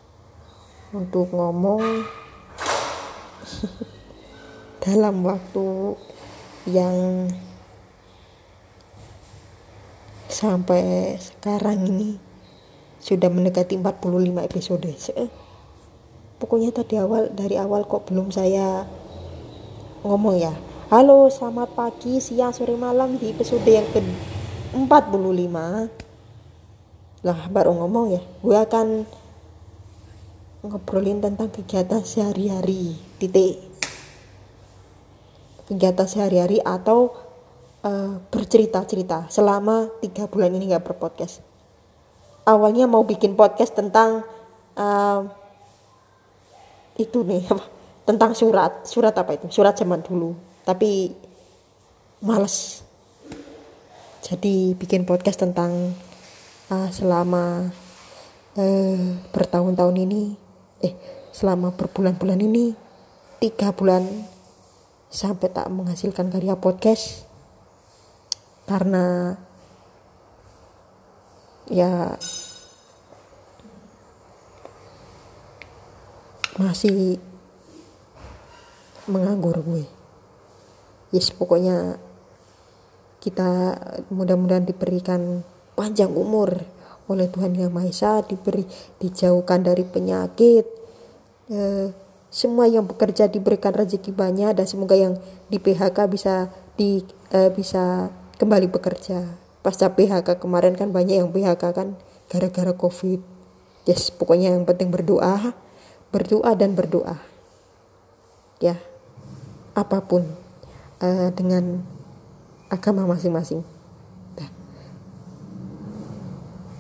untuk 0.93 1.33
ngomong 1.33 1.85
dalam 4.85 5.25
waktu 5.25 5.97
yang 6.69 7.29
sampai 10.35 11.15
sekarang 11.23 11.87
ini 11.87 12.19
sudah 12.99 13.31
mendekati 13.31 13.79
45 13.79 14.35
episode. 14.43 14.91
Pokoknya 16.43 16.75
tadi 16.75 16.99
awal 16.99 17.31
dari 17.31 17.55
awal 17.55 17.87
kok 17.87 18.11
belum 18.11 18.35
saya 18.35 18.83
ngomong 20.03 20.35
ya. 20.35 20.51
Halo 20.91 21.31
selamat 21.31 21.79
pagi 21.79 22.19
siang 22.19 22.51
sore 22.51 22.75
malam 22.75 23.15
di 23.15 23.31
episode 23.31 23.63
yang 23.65 23.87
ke 23.95 24.03
45 24.75 24.83
lah 27.25 27.41
baru 27.49 27.73
ngomong 27.73 28.13
ya 28.13 28.21
gue 28.45 28.53
akan 28.53 29.09
ngobrolin 30.61 31.25
tentang 31.25 31.49
kegiatan 31.49 32.05
sehari-hari 32.05 32.99
titik. 33.23 33.63
Kegiatan 35.65 36.05
sehari-hari 36.05 36.61
atau 36.61 37.24
uh, 37.85 38.19
bercerita-cerita 38.33 39.29
selama 39.29 39.93
tiga 40.01 40.25
bulan 40.27 40.51
ini 40.57 40.73
nggak 40.73 40.89
berpodcast. 40.89 41.45
Awalnya 42.45 42.89
mau 42.89 43.05
bikin 43.05 43.37
podcast 43.37 43.77
tentang 43.77 44.25
uh, 44.77 45.21
itu 46.97 47.23
nih 47.25 47.45
apa? 47.53 47.65
Tentang 48.05 48.37
surat, 48.37 48.85
surat 48.85 49.17
apa 49.17 49.33
itu? 49.33 49.49
Surat 49.49 49.73
zaman 49.77 50.05
dulu. 50.05 50.37
Tapi 50.65 51.13
males. 52.21 52.85
Jadi 54.25 54.77
bikin 54.77 55.09
podcast 55.09 55.41
tentang 55.41 55.93
uh, 56.69 56.89
selama 56.93 57.73
uh, 58.57 59.05
bertahun-tahun 59.33 59.97
ini, 60.01 60.37
eh 60.85 60.97
selama 61.33 61.73
berbulan-bulan 61.77 62.41
ini, 62.41 62.77
tiga 63.41 63.73
bulan 63.73 64.05
sampai 65.09 65.49
tak 65.53 65.69
menghasilkan 65.73 66.33
karya 66.33 66.57
podcast 66.57 67.34
karena 68.65 69.37
ya 71.69 72.17
masih 76.57 77.19
menganggur 79.11 79.61
gue. 79.61 79.85
Yes 81.13 81.31
pokoknya 81.35 81.99
kita 83.21 83.81
mudah-mudahan 84.13 84.69
diberikan 84.69 85.45
panjang 85.75 86.13
umur 86.13 86.61
oleh 87.09 87.29
Tuhan 87.29 87.53
Yang 87.57 87.73
Maha 87.73 87.89
Esa 87.89 88.13
diberi 88.25 88.65
dijauhkan 89.01 89.65
dari 89.65 89.85
penyakit. 89.85 90.65
Eh, 91.53 91.89
semua 92.33 92.67
yang 92.67 92.89
bekerja 92.89 93.31
diberikan 93.31 93.71
rezeki 93.71 94.11
banyak 94.11 94.59
dan 94.59 94.67
semoga 94.67 94.97
yang 94.99 95.21
di 95.47 95.61
PHK 95.61 95.99
bisa 96.11 96.51
di 96.75 97.05
eh, 97.31 97.51
bisa 97.53 98.11
kembali 98.37 98.71
bekerja. 98.71 99.39
Pasca 99.65 99.93
PHK 99.95 100.37
kemarin 100.43 100.77
kan 100.77 100.93
banyak 100.93 101.17
yang 101.23 101.31
PHK 101.33 101.63
kan 101.73 101.89
gara-gara 102.29 102.73
covid. 102.77 103.23
Yes 103.85 104.09
pokoknya 104.09 104.53
yang 104.57 104.65
penting 104.65 104.89
berdoa 104.89 105.53
berdoa 106.15 106.55
dan 106.55 106.79
berdoa. 106.79 107.19
Ya 108.63 108.79
apa 109.75 109.99
pun 110.07 110.31
uh, 111.03 111.29
dengan 111.35 111.83
agama 112.71 113.07
masing-masing. 113.11 113.67
Nah, 114.39 114.51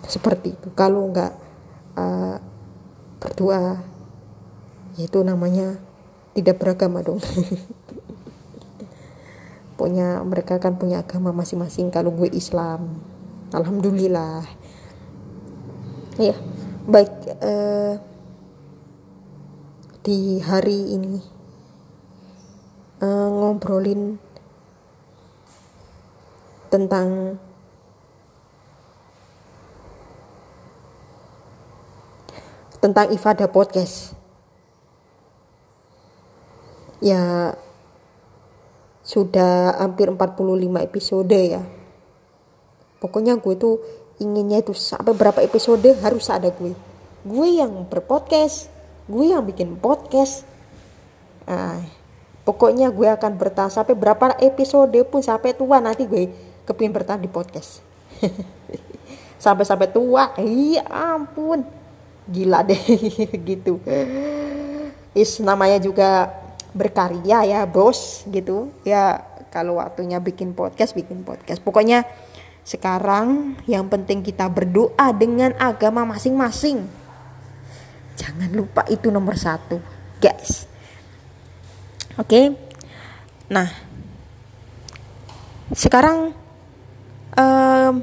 seperti 0.07 0.55
itu. 0.55 0.69
Kalau 0.79 1.11
nggak 1.11 1.33
uh, 1.99 2.37
berdoa 3.19 3.83
yaitu 4.95 5.19
namanya 5.27 5.75
tidak 6.39 6.63
beragama 6.63 7.03
dong 7.03 7.19
punya 9.85 10.25
mereka 10.25 10.57
kan 10.57 10.81
punya 10.81 11.05
agama 11.05 11.29
masing-masing. 11.37 11.93
Kalau 11.93 12.09
gue 12.09 12.33
Islam 12.33 13.05
alhamdulillah. 13.53 14.49
Ya 16.17 16.33
baik 16.89 17.13
eh, 17.45 18.01
di 20.01 20.41
hari 20.41 20.97
ini 20.97 21.21
eh, 23.05 23.29
ngobrolin 23.29 24.17
tentang 26.73 27.37
tentang 32.81 33.13
ifadah 33.13 33.53
podcast. 33.53 34.17
Ya 37.05 37.53
sudah 39.05 39.79
hampir 39.79 40.09
45 40.09 40.35
episode 40.81 41.37
ya. 41.37 41.63
Pokoknya 42.99 43.37
gue 43.37 43.55
tuh 43.55 43.85
inginnya 44.19 44.65
itu 44.65 44.73
sampai 44.73 45.13
berapa 45.13 45.45
episode 45.45 45.93
harus 46.01 46.27
ada 46.33 46.49
gue. 46.49 46.73
Gue 47.25 47.49
yang 47.61 47.85
berpodcast 47.85 48.73
gue 49.05 49.37
yang 49.37 49.45
bikin 49.45 49.77
podcast. 49.77 50.49
Nah, 51.45 51.85
pokoknya 52.49 52.89
gue 52.89 53.05
akan 53.05 53.37
bertahan 53.37 53.69
sampai 53.69 53.93
berapa 53.93 54.41
episode 54.41 54.97
pun 55.05 55.21
sampai 55.21 55.53
tua 55.53 55.77
nanti 55.81 56.09
gue 56.09 56.33
kepingin 56.65 56.97
bertahan 56.97 57.21
di 57.21 57.29
podcast. 57.29 57.85
Sampai 59.45 59.69
sampai 59.69 59.93
tua 59.93 60.33
iya 60.41 60.89
ampun. 60.89 61.69
Gila 62.25 62.65
deh 62.65 62.81
gitu. 63.53 63.77
Is 65.13 65.37
namanya 65.45 65.77
juga 65.77 66.33
berkarya 66.75 67.47
ya 67.47 67.61
bos 67.65 68.27
gitu. 68.29 68.75
Ya 68.83 69.23
kalau 69.55 69.79
waktunya 69.79 70.19
bikin 70.19 70.53
podcast 70.53 70.93
bikin 70.99 71.23
podcast. 71.23 71.63
Pokoknya 71.63 72.05
sekarang 72.67 73.55
yang 73.71 73.87
penting 73.87 74.21
kita 74.21 74.51
berdoa 74.51 75.15
dengan 75.15 75.55
agama 75.57 76.03
masing-masing. 76.05 76.83
Jangan 78.19 78.51
lupa 78.51 78.83
itu 78.91 79.09
nomor 79.09 79.39
satu 79.39 79.79
guys. 80.19 80.67
Oke? 82.19 82.29
Okay? 82.29 82.47
nah 83.45 83.69
sekarang 85.77 86.33
um, 87.37 87.95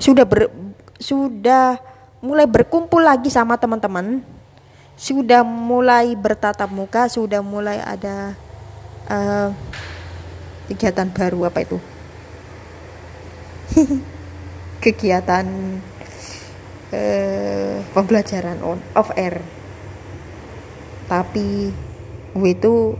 sudah 0.00 0.26
ber, 0.26 0.50
sudah 0.98 1.78
mulai 2.18 2.50
berkumpul 2.50 2.98
lagi 2.98 3.30
sama 3.30 3.54
teman-teman 3.60 4.26
sudah 5.00 5.40
mulai 5.40 6.12
bertatap 6.12 6.68
muka 6.68 7.08
sudah 7.08 7.40
mulai 7.40 7.80
ada 7.80 8.36
uh, 9.08 9.48
kegiatan 10.68 11.08
baru 11.08 11.48
apa 11.48 11.64
itu? 11.64 11.80
Kegiatan 14.84 15.46
uh, 16.92 17.76
pembelajaran 17.96 18.60
on 18.60 18.76
off 18.92 19.08
air. 19.16 19.40
Tapi 21.08 21.72
gue 22.36 22.50
itu 22.52 22.92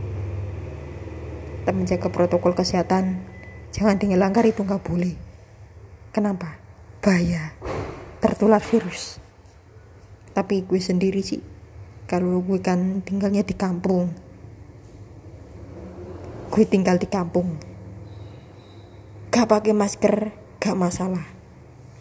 tetap 1.61 1.77
menjaga 1.77 2.09
protokol 2.09 2.57
kesehatan. 2.57 3.21
Jangan 3.77 4.01
dilanggar 4.01 4.41
itu 4.49 4.65
nggak 4.65 4.81
boleh. 4.81 5.13
Kenapa? 6.09 6.57
Bahaya. 6.97 7.53
Tertular 8.17 8.59
virus. 8.65 9.21
Tapi 10.33 10.65
gue 10.65 10.81
sendiri 10.81 11.21
sih 11.21 11.50
kalau 12.11 12.43
gue 12.43 12.59
kan 12.59 12.99
tinggalnya 13.07 13.39
di 13.39 13.55
kampung. 13.55 14.11
Gue 16.51 16.67
tinggal 16.67 16.99
di 16.99 17.07
kampung. 17.07 17.55
Gak 19.31 19.47
pakai 19.47 19.71
masker 19.71 20.35
gak 20.59 20.75
masalah. 20.75 21.23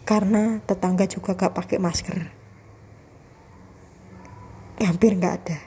Karena 0.03 0.59
tetangga 0.66 1.07
juga 1.07 1.38
gak 1.38 1.55
pakai 1.55 1.79
masker. 1.79 2.27
Hampir 4.83 5.14
gak 5.14 5.35
ada. 5.46 5.59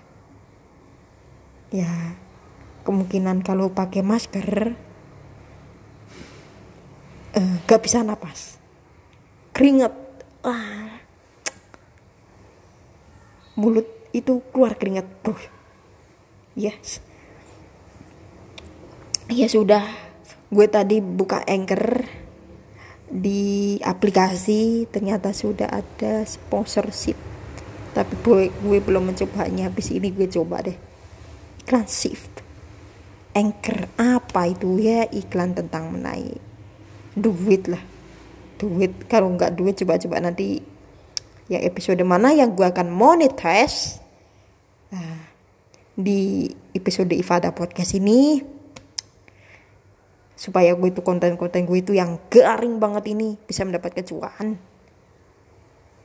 Ya 1.71 2.19
kemungkinan 2.83 3.47
kalau 3.47 3.71
pakai 3.71 4.03
masker 4.03 4.75
uh, 7.31 7.55
gak 7.63 7.79
bisa 7.79 8.03
napas. 8.03 8.59
Keringet 9.55 9.95
ah. 10.43 10.99
mulut 13.55 14.02
itu 14.13 14.45
keluar 14.53 14.77
keringet 14.77 15.09
bro 15.25 15.35
yes. 16.53 17.01
Ya 19.33 19.49
sudah. 19.49 19.81
Gue 20.53 20.69
tadi 20.69 21.01
buka 21.01 21.41
anchor 21.47 22.05
di 23.09 23.77
aplikasi. 23.81 24.85
Ternyata 24.91 25.33
sudah 25.33 25.69
ada 25.71 26.21
sponsorship. 26.27 27.17
Tapi 27.93 28.13
gue, 28.21 28.53
gue 28.53 28.77
belum 28.83 29.13
mencobanya. 29.13 29.69
Habis 29.71 29.95
ini 29.95 30.13
gue 30.13 30.29
coba 30.29 30.61
deh. 30.61 30.77
Iklan 31.65 31.89
shift. 31.89 32.43
Anchor 33.33 33.89
apa 33.97 34.45
itu? 34.45 34.77
Ya 34.77 35.09
iklan 35.09 35.57
tentang 35.57 35.89
menaik 35.89 36.37
duit 37.17 37.65
lah. 37.65 37.81
Duit. 38.61 39.09
Kalau 39.09 39.33
nggak 39.33 39.57
duit 39.57 39.79
coba-coba 39.81 40.21
nanti 40.21 40.61
ya 41.49 41.57
episode 41.63 41.99
mana 42.05 42.31
yang 42.35 42.53
gue 42.53 42.63
akan 42.63 42.93
monetize 42.93 44.02
di 45.93 46.49
episode 46.73 47.13
Ifada 47.13 47.53
podcast 47.53 47.97
ini 47.97 48.41
supaya 50.33 50.73
gue 50.73 50.89
itu 50.89 51.05
konten-konten 51.05 51.63
gue 51.69 51.77
itu 51.79 51.93
yang 51.93 52.17
garing 52.27 52.81
banget 52.81 53.13
ini 53.13 53.37
bisa 53.37 53.63
mendapat 53.63 54.01
kecuan 54.01 54.57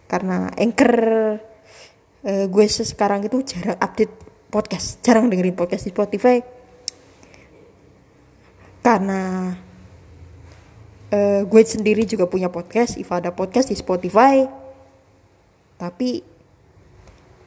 karena 0.08 0.52
anchor 0.56 0.94
uh, 2.24 2.46
gue 2.48 2.64
sekarang 2.68 3.24
itu 3.24 3.40
jarang 3.44 3.76
update 3.80 4.28
podcast 4.48 5.04
jarang 5.04 5.28
dengerin 5.28 5.56
podcast 5.56 5.84
di 5.84 5.92
Spotify. 5.92 6.40
Karena 8.80 9.52
uh, 11.12 11.40
gue 11.44 11.62
sendiri 11.62 12.08
juga 12.08 12.24
punya 12.24 12.48
podcast 12.48 12.96
Ifada 12.96 13.32
podcast 13.36 13.68
di 13.68 13.76
Spotify. 13.76 14.48
Tapi 15.76 16.24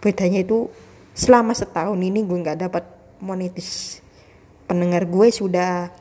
bedanya 0.02 0.46
itu 0.46 0.70
selama 1.12 1.52
setahun 1.52 2.00
ini 2.00 2.24
gue 2.24 2.38
nggak 2.38 2.60
dapat 2.68 2.84
monetis. 3.20 4.00
Pendengar 4.68 5.06
gue 5.08 5.28
sudah 5.32 5.92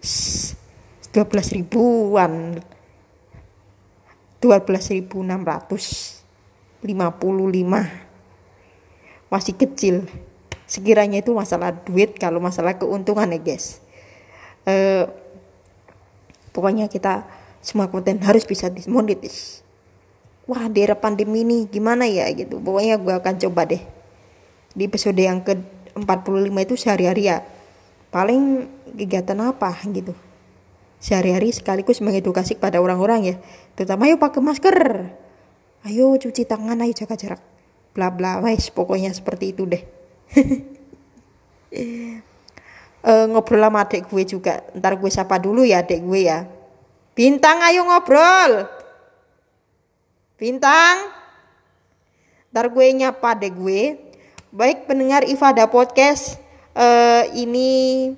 12 0.00 1.56
ribuan. 1.56 2.60
12.655 4.40 5.20
masih 9.28 9.54
kecil. 9.54 10.08
Sekiranya 10.64 11.20
itu 11.20 11.36
masalah 11.36 11.76
duit 11.76 12.16
kalau 12.16 12.40
masalah 12.40 12.80
keuntungan 12.80 13.28
ya 13.28 13.36
guys. 13.36 13.84
Uh, 14.64 15.12
pokoknya 16.56 16.88
kita 16.88 17.28
semua 17.60 17.92
konten 17.92 18.16
harus 18.24 18.48
bisa 18.48 18.72
dismonetis 18.72 19.60
wah 20.50 20.66
di 20.66 20.82
era 20.82 20.98
pandemi 20.98 21.46
ini 21.46 21.70
gimana 21.70 22.10
ya 22.10 22.26
gitu. 22.34 22.58
Pokoknya 22.58 22.98
gue 22.98 23.14
akan 23.14 23.34
coba 23.46 23.70
deh. 23.70 23.78
Di 24.74 24.82
episode 24.90 25.22
yang 25.22 25.46
ke 25.46 25.54
45 25.94 26.66
itu 26.66 26.74
sehari-hari 26.74 27.30
ya. 27.30 27.46
Paling 28.10 28.66
kegiatan 28.98 29.38
apa 29.38 29.70
gitu. 29.86 30.10
Sehari-hari 30.98 31.54
sekaligus 31.54 32.02
mengedukasi 32.02 32.58
kepada 32.58 32.82
orang-orang 32.82 33.20
ya. 33.22 33.36
Terutama 33.78 34.10
ayo 34.10 34.18
pakai 34.18 34.42
masker. 34.42 34.78
Ayo 35.86 36.18
cuci 36.18 36.42
tangan 36.42 36.82
ayo 36.82 36.92
jaga 36.92 37.14
jarak. 37.14 37.42
Bla 37.94 38.10
bla 38.10 38.42
wes 38.42 38.74
pokoknya 38.74 39.14
seperti 39.14 39.54
itu 39.54 39.62
deh. 39.70 39.82
E, 43.00 43.12
ngobrol 43.32 43.64
sama 43.64 43.88
adik 43.88 44.12
gue 44.12 44.28
juga. 44.28 44.60
Ntar 44.76 45.00
gue 45.00 45.08
sapa 45.08 45.40
dulu 45.40 45.64
ya 45.64 45.80
adik 45.80 46.04
gue 46.04 46.20
ya. 46.28 46.44
Bintang 47.16 47.64
ayo 47.64 47.88
ngobrol 47.88 48.79
bintang. 50.40 51.12
Ntar 52.48 52.72
gue 52.72 52.86
nyapa 52.96 53.36
adik 53.36 53.60
gue. 53.60 54.00
Baik 54.50 54.88
pendengar 54.88 55.22
Ifada 55.28 55.68
podcast 55.68 56.40
uh, 56.72 57.28
ini 57.36 58.10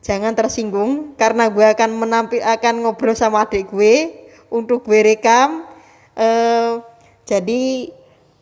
jangan 0.00 0.32
tersinggung 0.32 1.12
karena 1.20 1.52
gue 1.52 1.62
akan 1.62 2.00
menampil 2.00 2.40
akan 2.40 2.80
ngobrol 2.80 3.12
sama 3.12 3.44
adik 3.44 3.68
gue 3.68 4.24
untuk 4.48 4.88
gue 4.88 5.04
rekam. 5.04 5.68
Uh, 6.16 6.80
jadi 7.28 7.92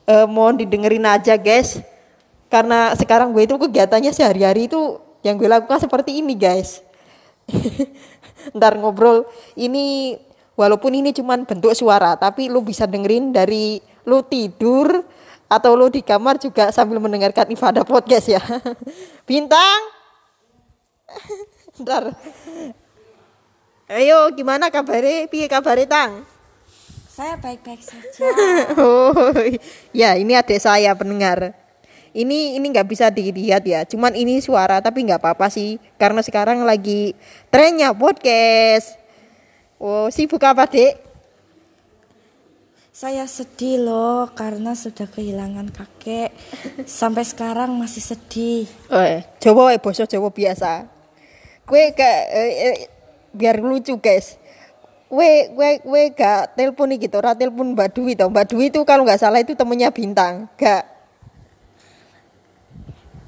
uh, 0.07 0.31
mohon 0.31 0.55
didengerin 0.55 1.05
aja 1.05 1.35
guys. 1.35 1.83
Karena 2.49 2.95
sekarang 2.97 3.35
gue 3.35 3.45
itu 3.45 3.59
kegiatannya 3.59 4.15
sehari-hari 4.15 4.71
itu 4.71 5.03
yang 5.27 5.37
gue 5.37 5.51
lakukan 5.51 5.83
seperti 5.83 6.23
ini 6.23 6.39
guys. 6.39 6.81
Ntar 8.57 8.79
ngobrol. 8.81 9.29
Ini 9.59 10.17
walaupun 10.59 10.99
ini 10.99 11.15
cuman 11.15 11.47
bentuk 11.47 11.71
suara 11.79 12.19
tapi 12.19 12.51
lu 12.51 12.67
bisa 12.67 12.91
dengerin 12.91 13.31
dari 13.31 13.79
lu 14.03 14.27
tidur 14.27 15.07
atau 15.49 15.73
lo 15.79 15.89
di 15.89 16.05
kamar 16.05 16.37
juga 16.37 16.69
sambil 16.75 17.01
mendengarkan 17.01 17.49
ibadah 17.49 17.87
podcast 17.87 18.27
ya. 18.29 18.43
Bintang. 19.29 19.81
Ntar. 21.81 22.13
Ayo 23.89 24.29
gimana 24.37 24.69
kabarnya? 24.69 25.25
Piye 25.33 25.49
kabarnya 25.49 25.89
Tang? 25.89 26.13
Saya 27.09 27.41
baik-baik 27.41 27.81
saja. 27.81 28.29
oh, 28.85 29.33
ya 29.97 30.21
ini 30.21 30.37
adik 30.37 30.61
saya 30.61 30.93
pendengar. 30.93 31.57
Ini 32.13 32.61
ini 32.61 32.67
nggak 32.69 32.89
bisa 32.89 33.09
dilihat 33.09 33.65
ya. 33.65 33.89
Cuman 33.89 34.13
ini 34.13 34.45
suara 34.45 34.85
tapi 34.85 35.09
nggak 35.09 35.25
apa-apa 35.25 35.49
sih 35.49 35.81
karena 35.97 36.21
sekarang 36.21 36.69
lagi 36.69 37.17
trennya 37.49 37.97
podcast. 37.97 38.98
Oh, 39.79 40.11
sibuk 40.11 40.43
apa, 40.43 40.67
Dek? 40.67 40.99
Saya 42.91 43.31
sedih 43.31 43.87
loh 43.87 44.27
karena 44.35 44.75
sudah 44.75 45.07
kehilangan 45.07 45.71
kakek. 45.71 46.35
Sampai 46.83 47.23
sekarang 47.23 47.71
masih 47.79 48.03
sedih. 48.03 48.67
Oh, 48.91 48.99
eh, 48.99 49.23
coba 49.39 49.71
eh 49.71 49.79
coba 49.79 50.29
biasa. 50.35 50.91
Kue 51.63 51.95
ke 51.95 52.11
eh, 52.11 52.51
eh, 52.59 52.77
biar 53.31 53.63
lucu 53.63 54.03
guys. 54.03 54.35
we 55.09 55.49
we 55.57 55.81
we 55.89 56.03
gak 56.13 56.53
telepon 56.53 56.93
iki 56.93 57.09
to, 57.09 57.17
ora 57.23 57.33
telepon 57.33 57.73
Mbak 57.73 57.89
Dwi 57.97 58.13
to. 58.19 58.29
Mbak 58.29 58.47
Dwi 58.51 58.69
itu 58.69 58.83
kalau 58.85 59.07
nggak 59.07 59.23
salah 59.23 59.41
itu 59.41 59.55
temennya 59.55 59.95
Bintang. 59.95 60.51
Gak. 60.59 60.85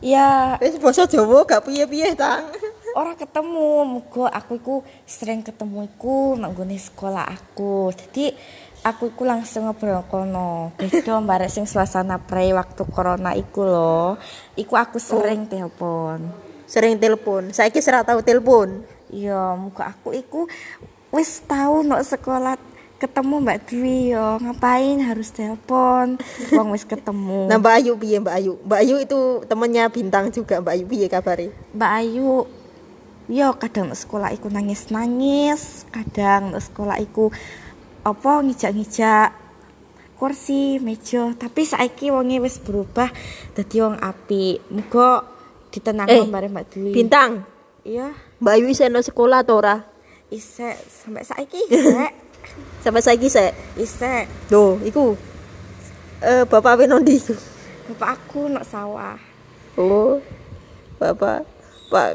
Ya 0.03 0.59
Wis 0.59 0.81
basa 0.83 1.07
Jawa 1.07 1.47
gak 1.47 1.63
piye-piye, 1.69 2.17
Tang. 2.19 2.49
Orang 2.97 3.17
ketemu 3.19 3.85
muga 3.87 4.27
aku 4.31 4.53
iku 4.59 4.75
sering 5.07 5.45
ketemu 5.45 5.87
iku 5.87 6.35
nang 6.39 6.55
nggone 6.55 6.75
sekolah 6.79 7.27
aku 7.29 7.95
jadi 7.95 8.35
aku 8.83 9.13
iku 9.13 9.23
langsung 9.29 9.69
ngobrol 9.69 10.03
kono 10.09 10.73
beda 10.75 11.21
barek 11.21 11.53
sing 11.53 11.67
suasana 11.69 12.17
pre 12.19 12.51
waktu 12.57 12.83
corona 12.89 13.37
iku 13.37 13.61
loh 13.63 14.09
iku 14.57 14.75
aku 14.75 14.97
sering 14.99 15.47
telepon 15.47 16.51
Sering 16.71 17.03
telepon. 17.03 17.51
Saiki 17.51 17.83
ora 17.91 18.07
tau 18.07 18.23
telepon. 18.23 18.87
iya 19.11 19.59
muga 19.59 19.91
aku 19.91 20.15
iku 20.15 20.47
wis 21.11 21.43
tau 21.43 21.83
no 21.83 21.99
sekolah 21.99 22.55
ketemu 22.95 23.43
Mbak 23.43 23.59
Dwi 23.67 24.15
yo 24.15 24.39
ngapain 24.39 25.03
harus 25.03 25.35
telepon 25.35 26.15
wong 26.55 26.69
wis 26.71 26.87
ketemu 26.87 27.51
Nah, 27.51 27.59
Mbak 27.59 27.75
Ayu 27.75 27.93
piye 27.99 28.23
Mbak 28.23 28.35
Ayu? 28.39 28.53
Mbak 28.63 28.81
Ayu 28.87 28.97
itu 29.03 29.21
temennya 29.51 29.91
Bintang 29.91 30.31
juga. 30.31 30.63
Mbak 30.63 30.75
Ayu 30.79 30.85
piye 30.87 31.07
kabare? 31.11 31.47
Mbak 31.75 31.91
Ayu 31.91 32.47
yo 33.31 33.55
kadang 33.57 33.95
sekolah 33.95 34.35
iku 34.35 34.51
nangis-nangis, 34.51 35.87
kadang 35.95 36.51
nang 36.51 36.59
sekolah 36.59 36.99
iku 36.99 37.31
apa 38.03 38.43
ngijak-ngijak 38.43 39.31
kursi, 40.19 40.77
meja, 40.83 41.33
tapi 41.33 41.65
saiki 41.65 42.13
wonge 42.13 42.45
wis 42.45 42.61
berubah 42.61 43.09
dadi 43.57 43.81
wong 43.81 43.97
apik. 43.97 44.61
Muga 44.69 45.25
ditenangno 45.73 46.27
Eh, 46.27 46.29
bareng 46.29 46.53
Mbak 46.53 46.67
Dwi. 46.75 46.93
Bintang. 46.93 47.47
Iya, 47.87 48.13
Mbak 48.43 48.53
Ayu 48.53 48.67
isih 48.69 48.93
sekolah 48.93 49.41
to 49.47 49.57
ora? 49.57 49.89
isek 50.31 50.79
sampai 50.87 51.27
saiki 51.27 51.61
isek. 51.71 52.13
Sampai 52.81 53.05
saiki 53.05 53.29
sik. 53.29 53.53
isek. 53.77 54.25
Loh, 54.49 54.81
iku 54.81 55.13
eh 56.25 56.47
bapak 56.49 56.81
Wenondi 56.81 57.21
iku. 57.21 57.35
Bapak 57.93 58.09
aku 58.17 58.49
nok 58.49 58.65
sawah. 58.65 59.19
Oh. 59.77 60.23
Bapak 60.97 61.45
Pak 61.91 62.13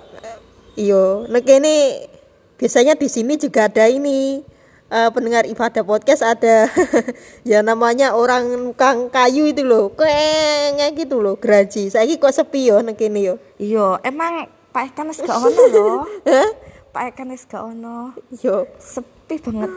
iyo, 0.75 1.25
nek 1.27 1.43
kene 1.43 2.07
biasanya 2.55 2.95
di 2.95 3.07
sini 3.07 3.35
juga 3.35 3.67
ada 3.67 3.87
ini 3.87 4.39
eh, 4.87 5.09
pendengar 5.11 5.43
ibadah 5.43 5.83
podcast 5.83 6.23
ada 6.23 6.71
ya 7.49 7.59
namanya 7.59 8.15
orang 8.15 8.71
kang 8.75 9.11
kayu 9.11 9.51
itu 9.51 9.63
loh 9.63 9.91
kayak 9.91 10.95
gitu 10.95 11.19
loh 11.19 11.35
geraji 11.35 11.91
saiki 11.91 12.15
kok 12.15 12.31
sepi 12.31 12.71
yo 12.71 12.79
nek 12.79 12.95
kene 12.95 13.19
yo 13.19 13.35
Iya, 13.55 13.99
emang 14.03 14.47
Pak 14.71 14.91
Ekan 14.91 15.07
wis 15.07 15.23
gak 15.23 15.39
ono 15.39 15.63
lho. 15.71 15.87
Hah? 16.27 16.49
Pak 16.91 17.03
Ekan 17.15 17.31
wis 17.31 17.47
gak 17.47 17.63
ono. 17.63 18.11
yo 18.43 18.67
Sepi 18.75 19.39
banget. 19.39 19.71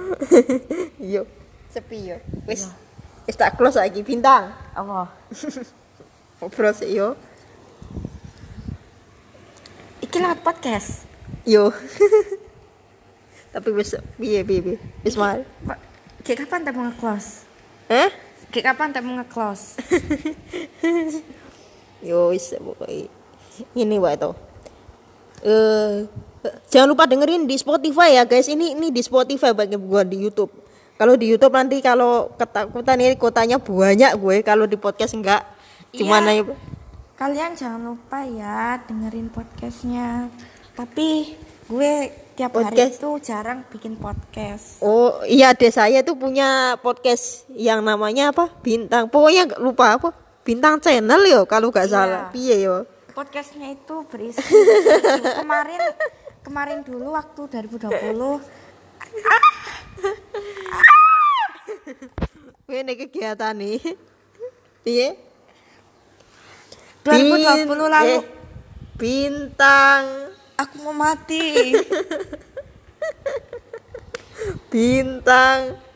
yo 1.14 1.22
sepi 1.68 2.10
yo 2.10 2.16
wis 2.46 2.66
wis 3.24 3.36
tak 3.36 3.54
close 3.54 3.76
lagi 3.76 4.00
bintang 4.02 4.50
Apa? 4.72 5.12
ngobrol 6.40 6.72
sih 6.72 6.96
yo 6.96 7.12
Iki 10.18 10.26
lewat 10.26 10.42
podcast. 10.42 11.06
yo. 11.46 11.70
Tapi 13.54 13.70
wis 13.70 13.94
piye 14.18 14.42
piye 14.42 14.60
piye? 14.66 14.76
Wis 15.06 15.14
mal 15.14 15.46
kayak 16.26 16.42
kapan 16.42 16.66
tak 16.66 16.74
mau 16.74 16.90
nge-close? 16.90 17.46
eh 17.86 18.10
Kayak 18.50 18.74
kapan 18.74 18.90
tak 18.90 19.06
mau 19.06 19.14
nge-close? 19.14 19.78
yo 22.10 22.34
wis 22.34 22.50
pokoknya 22.50 23.06
ini 23.78 23.96
wae 24.02 24.18
to. 24.18 24.34
Eh 25.46 26.10
jangan 26.66 26.98
lupa 26.98 27.06
dengerin 27.06 27.46
di 27.46 27.54
Spotify 27.54 28.18
ya 28.18 28.26
guys. 28.26 28.50
Ini 28.50 28.74
ini 28.74 28.90
di 28.90 29.06
Spotify 29.06 29.54
bagi 29.54 29.78
gua 29.78 30.02
di 30.02 30.18
YouTube. 30.18 30.50
Kalau 30.98 31.14
di 31.14 31.30
YouTube 31.30 31.54
nanti 31.54 31.78
kalau 31.78 32.34
ketakutan 32.34 32.98
ini 32.98 33.14
kotanya 33.14 33.62
banyak 33.62 34.18
gue 34.18 34.42
kalau 34.42 34.66
di 34.66 34.74
podcast 34.74 35.14
enggak. 35.14 35.46
Cuman 35.94 36.26
Iya. 36.26 36.42
Kalian 37.18 37.52
jangan 37.52 37.82
lupa 37.84 38.22
ya 38.22 38.78
dengerin 38.80 39.26
podcastnya. 39.28 40.30
Tapi 40.72 41.34
gue 41.66 41.92
tiap 42.38 42.54
hari 42.54 42.70
Podcast? 42.70 42.94
itu 42.96 43.10
jarang 43.20 43.66
bikin 43.66 43.98
podcast. 43.98 44.78
oh 44.78 45.26
iya 45.26 45.50
deh 45.50 45.74
saya 45.74 46.06
tuh 46.06 46.14
punya 46.14 46.78
podcast 46.78 47.42
yang 47.50 47.82
namanya 47.82 48.30
apa 48.30 48.46
bintang 48.62 49.10
pokoknya 49.10 49.58
lupa 49.58 49.98
apa 49.98 50.14
bintang 50.46 50.78
channel 50.78 51.18
yo 51.20 51.42
kalau 51.44 51.74
nggak 51.74 51.84
Iya. 51.84 51.92
salah 51.92 52.30
piye 52.30 52.62
yo 52.62 52.86
Podcastnya 53.10 53.74
itu 53.74 54.06
berisi 54.06 54.38
kemarin 55.42 55.82
kemarin 56.40 56.86
dulu 56.86 57.10
waktu 57.10 57.50
2020 57.66 57.90
ini 62.70 62.92
kegiatan 62.96 63.50
nih 63.52 63.82
piye 64.80 65.18
2020 67.08 67.64
Bin- 67.64 67.88
lalu 67.88 68.16
eh, 68.20 68.24
bintang 69.00 70.28
aku 70.60 70.76
mau 70.84 70.92
mati. 70.92 71.72
bintang 74.72 75.88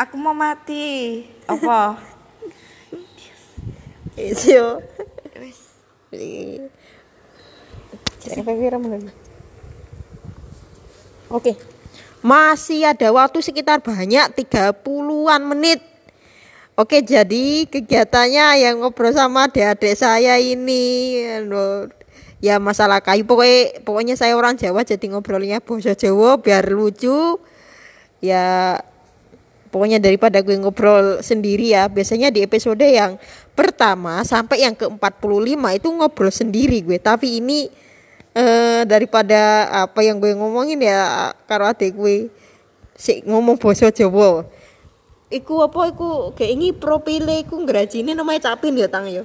Aku 0.00 0.16
mau 0.16 0.32
mati. 0.32 1.28
Apa? 1.44 2.00
Isyo. 4.16 4.80
Wes. 5.36 5.76
Oke. 11.28 11.52
Masih 12.24 12.88
ada 12.88 13.12
waktu 13.12 13.44
sekitar 13.44 13.84
banyak 13.84 14.32
30-an 14.32 15.44
menit. 15.44 15.84
Oke, 16.80 17.04
jadi 17.04 17.68
kegiatannya 17.68 18.64
yang 18.64 18.80
ngobrol 18.80 19.12
sama 19.12 19.52
adik-adik 19.52 20.00
saya 20.00 20.40
ini 20.40 21.12
ya 22.40 22.56
masalah 22.56 23.04
kayu. 23.04 23.28
Pokoknya 23.28 23.84
pokoknya 23.84 24.14
saya 24.16 24.32
orang 24.32 24.56
Jawa 24.56 24.80
jadi 24.80 25.12
ngobrolnya 25.12 25.60
bahasa 25.60 25.92
Jawa 25.92 26.40
biar 26.40 26.72
lucu. 26.72 27.36
Ya 28.24 28.80
pokoknya 29.68 30.00
daripada 30.00 30.40
gue 30.40 30.56
ngobrol 30.56 31.20
sendiri 31.20 31.76
ya 31.76 31.84
biasanya 31.92 32.32
di 32.32 32.40
episode 32.40 32.80
yang 32.80 33.20
pertama 33.52 34.24
sampai 34.24 34.64
yang 34.64 34.72
ke 34.72 34.88
45 34.88 35.76
itu 35.76 35.88
ngobrol 35.92 36.32
sendiri 36.32 36.80
gue. 36.80 36.96
Tapi 36.96 37.44
ini 37.44 37.68
eh 38.32 38.88
daripada 38.88 39.68
apa 39.84 40.00
yang 40.00 40.16
gue 40.16 40.32
ngomongin 40.32 40.80
ya 40.80 41.28
karo 41.44 41.68
adik 41.68 41.92
gue 41.92 42.32
si 42.96 43.20
ngomong 43.28 43.60
bahasa 43.60 43.92
Jawa 43.92 44.48
iku 45.30 45.62
apa 45.62 45.94
iku 45.94 46.34
kayak 46.34 46.52
ini 46.52 46.68
profile 46.74 47.40
iku 47.40 47.62
ngrajine 47.62 48.12
namanya 48.12 48.52
capin 48.52 48.74
ya 48.76 48.90
tang 48.90 49.06
ya 49.06 49.22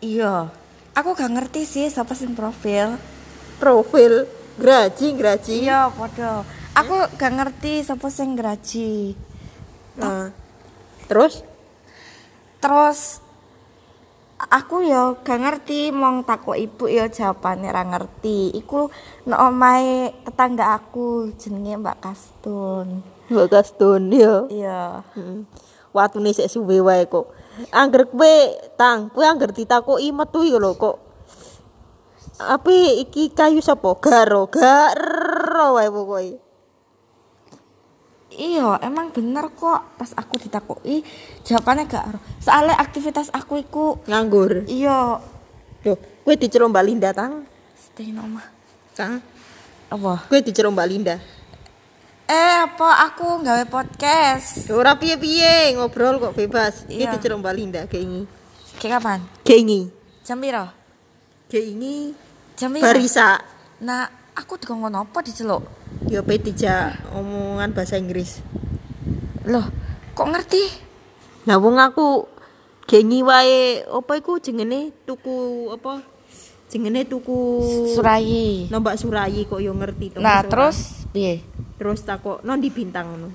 Iya. 0.00 0.52
Aku 0.92 1.16
gak 1.16 1.32
ngerti 1.32 1.64
sih 1.64 1.86
siapa 1.88 2.12
sing 2.12 2.36
profil. 2.36 3.00
profil 3.56 4.28
graji 4.60 5.16
graji 5.16 5.64
Iya, 5.64 5.88
podo. 5.90 6.44
Aku 6.76 6.94
gak 7.16 7.32
ngerti 7.32 7.80
siapa 7.80 8.08
sing 8.10 8.36
graji. 8.36 9.16
nah 9.94 10.28
terus 11.06 11.40
Terus 12.58 13.23
aku 14.50 14.84
yo 14.84 15.18
gak 15.24 15.40
ngerti 15.40 15.88
mong 15.94 16.28
takut 16.28 16.58
ibu 16.58 16.90
yo 16.90 17.08
jawabannya 17.08 17.70
ra 17.72 17.82
ngerti. 17.88 18.52
Iku 18.52 18.92
nek 19.24 19.40
omahe 19.40 20.12
tetangga 20.28 20.76
aku 20.76 21.32
jenenge 21.40 21.80
Mbak 21.80 21.98
Kastun. 22.04 23.00
Mbak 23.32 23.48
Kastun 23.48 24.12
ya 24.12 24.44
Iya. 24.52 25.00
Hmm. 25.16 25.48
Waktu 25.94 26.20
nih 26.20 26.34
sik 26.34 26.50
suwe 26.50 26.82
wae 26.82 27.06
kok. 27.06 27.30
Angger 27.70 28.10
kowe 28.10 28.34
tang, 28.74 29.14
kowe 29.14 29.22
angger 29.22 29.54
ditakoki 29.54 30.10
metu 30.10 30.42
ya 30.42 30.58
lho 30.58 30.74
kok. 30.74 30.98
Apa 32.42 32.70
iki 33.00 33.30
kayu 33.30 33.62
sapa? 33.62 33.94
Garo, 34.02 34.50
garo 34.50 35.78
wae 35.78 35.86
pokoke. 35.88 36.43
Iya, 38.34 38.82
emang 38.82 39.14
bener 39.14 39.46
kok 39.54 39.94
pas 39.94 40.10
aku 40.18 40.42
ditakoki 40.42 41.06
jawabannya 41.46 41.86
gak 41.86 42.04
ero. 42.10 42.18
Soalnya 42.42 42.74
aktivitas 42.76 43.30
aku 43.30 43.62
iku 43.62 43.86
Nganggur. 44.10 44.66
iya 44.66 45.22
Loh, 45.84 45.98
kowe 46.24 46.34
dicero 46.34 46.66
Mbak 46.66 46.84
Linda 46.84 47.10
tang? 47.14 47.44
stay. 47.78 48.10
Tang. 48.96 49.22
Apa? 49.86 50.26
Kowe 50.26 50.40
dicero 50.42 50.72
Mbak 50.72 50.88
Linda. 50.90 51.16
Eh, 52.24 52.56
apa 52.64 53.04
aku 53.04 53.44
nggawe 53.44 53.68
podcast? 53.68 54.72
Ora 54.72 54.96
piye-piye, 54.96 55.76
ngobrol 55.76 56.16
kok 56.16 56.32
bebas. 56.32 56.88
Iya. 56.88 57.12
dicero 57.14 57.36
Mbak 57.36 57.54
Linda 57.54 57.80
kayak 57.84 58.02
ini. 58.02 58.20
Kayak 58.80 58.92
kapan? 58.98 59.20
Kayak 59.44 59.60
ini. 59.62 59.80
Jam 60.24 60.38
piro? 60.40 60.66
Kayak 61.52 61.66
ini 61.76 61.94
Jam 62.56 62.72
piro? 62.72 62.82
barisa. 62.82 63.38
Nah, 63.84 64.08
aku 64.34 64.58
dikongkon 64.58 64.94
apa 64.94 65.18
diceluk? 65.22 65.62
Ya 66.10 66.20
P3 66.20 66.50
omongan 67.14 67.70
bahasa 67.72 67.96
Inggris. 67.96 68.42
Loh, 69.46 69.64
kok 70.12 70.28
ngerti? 70.28 70.62
Nah 71.46 71.56
wong 71.60 71.78
aku 71.78 72.26
gengi 72.84 73.24
wae 73.24 73.84
apa 73.84 74.12
iku 74.18 74.42
jenenge 74.42 74.92
tuku 75.06 75.70
apa? 75.72 76.02
Jenenge 76.68 77.06
tuku 77.06 77.62
Surayi. 77.94 78.66
nombak 78.72 78.98
surayi 78.98 79.46
kok 79.46 79.62
yo 79.62 79.70
ngerti 79.76 80.16
to. 80.16 80.18
Nah, 80.18 80.42
terus 80.42 81.06
piye? 81.14 81.44
terus 81.78 82.02
takok 82.02 82.42
non 82.42 82.58
di 82.62 82.70
bintang 82.70 83.12
ngono 83.12 83.30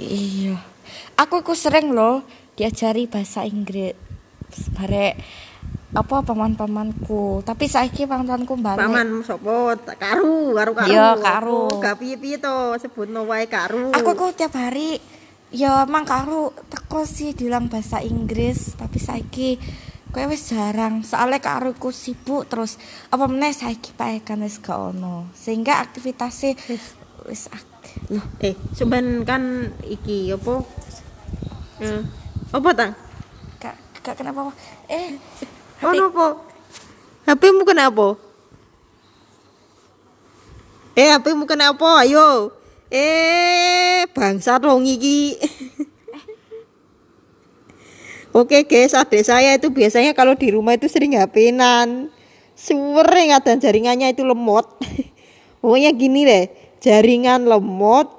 Iya. 0.00 0.56
Aku 1.20 1.44
iku 1.44 1.52
sering 1.52 1.92
loh 1.92 2.24
diajari 2.56 3.06
bahasa 3.06 3.44
Inggris. 3.44 3.94
Barek 4.74 5.20
apa 5.90 6.22
paman-pamanku. 6.22 7.42
Tapi 7.42 7.66
saiki 7.66 8.06
paman-pamanku 8.06 8.54
balik. 8.56 8.78
paman 8.80 9.08
sapa 9.20 9.74
karu 9.92 10.54
karu 10.54 10.72
karu 10.72 10.86
Iya, 10.86 11.08
karu. 11.16 11.62
Gak 11.78 11.98
piye-piye 11.98 12.38
to 12.38 12.54
sebutno 12.76 13.24
wae 13.24 13.46
karu 13.46 13.90
Aku 13.90 14.14
kok 14.14 14.34
tiap 14.34 14.54
hari 14.54 15.02
ya 15.50 15.82
emang 15.82 16.06
karo 16.06 16.54
teko 16.66 17.02
sih 17.02 17.34
diulang 17.34 17.66
bahasa 17.66 17.98
Inggris, 17.98 18.78
tapi 18.78 18.98
saiki 18.98 19.58
kowe 20.08 20.26
wis 20.26 20.46
jarang. 20.48 21.02
Soalnya 21.02 21.38
karo 21.38 21.74
ku 21.74 21.90
sibuk 21.90 22.46
terus 22.46 22.78
apa 23.08 23.26
meneh 23.26 23.50
saiki 23.50 23.90
paekan 23.92 24.40
wis 24.40 24.58
gak 24.58 24.94
ono. 24.94 25.26
Sehingga 25.32 25.78
aktivitasnya 25.80 26.54
wis 27.24 27.50
ak- 27.50 27.66
Loh, 28.06 28.22
eh 28.38 28.54
sampean 28.70 29.26
kan 29.26 29.42
iki 29.82 30.30
apa 30.30 30.62
eh, 31.80 32.02
apa 32.48 32.68
tang 32.70 32.92
gak, 33.58 33.74
gak 33.98 34.14
kenapa 34.14 34.54
Eh, 34.86 35.18
Ono 35.80 36.12
apa? 36.12 36.26
HP-mu 37.24 37.64
kenapa? 37.64 38.20
Eh, 40.92 41.08
HP-mu 41.08 41.48
kenapa? 41.48 42.04
Ayo. 42.04 42.52
Eh, 42.92 44.04
bangsa 44.12 44.60
dong 44.60 44.84
iki. 44.84 45.40
Oke 48.30 48.62
guys, 48.68 48.92
adik 48.94 49.24
saya 49.26 49.56
itu 49.56 49.72
biasanya 49.72 50.14
kalau 50.14 50.36
di 50.36 50.52
rumah 50.52 50.76
itu 50.76 50.86
sering 50.86 51.16
HP-nan. 51.16 52.12
Sering 52.52 53.32
ada 53.32 53.56
jaringannya 53.56 54.12
itu 54.12 54.20
lemot. 54.20 54.68
Pokoknya 55.64 55.90
gini 55.96 56.28
deh, 56.28 56.44
jaringan 56.84 57.48
lemot 57.48 58.12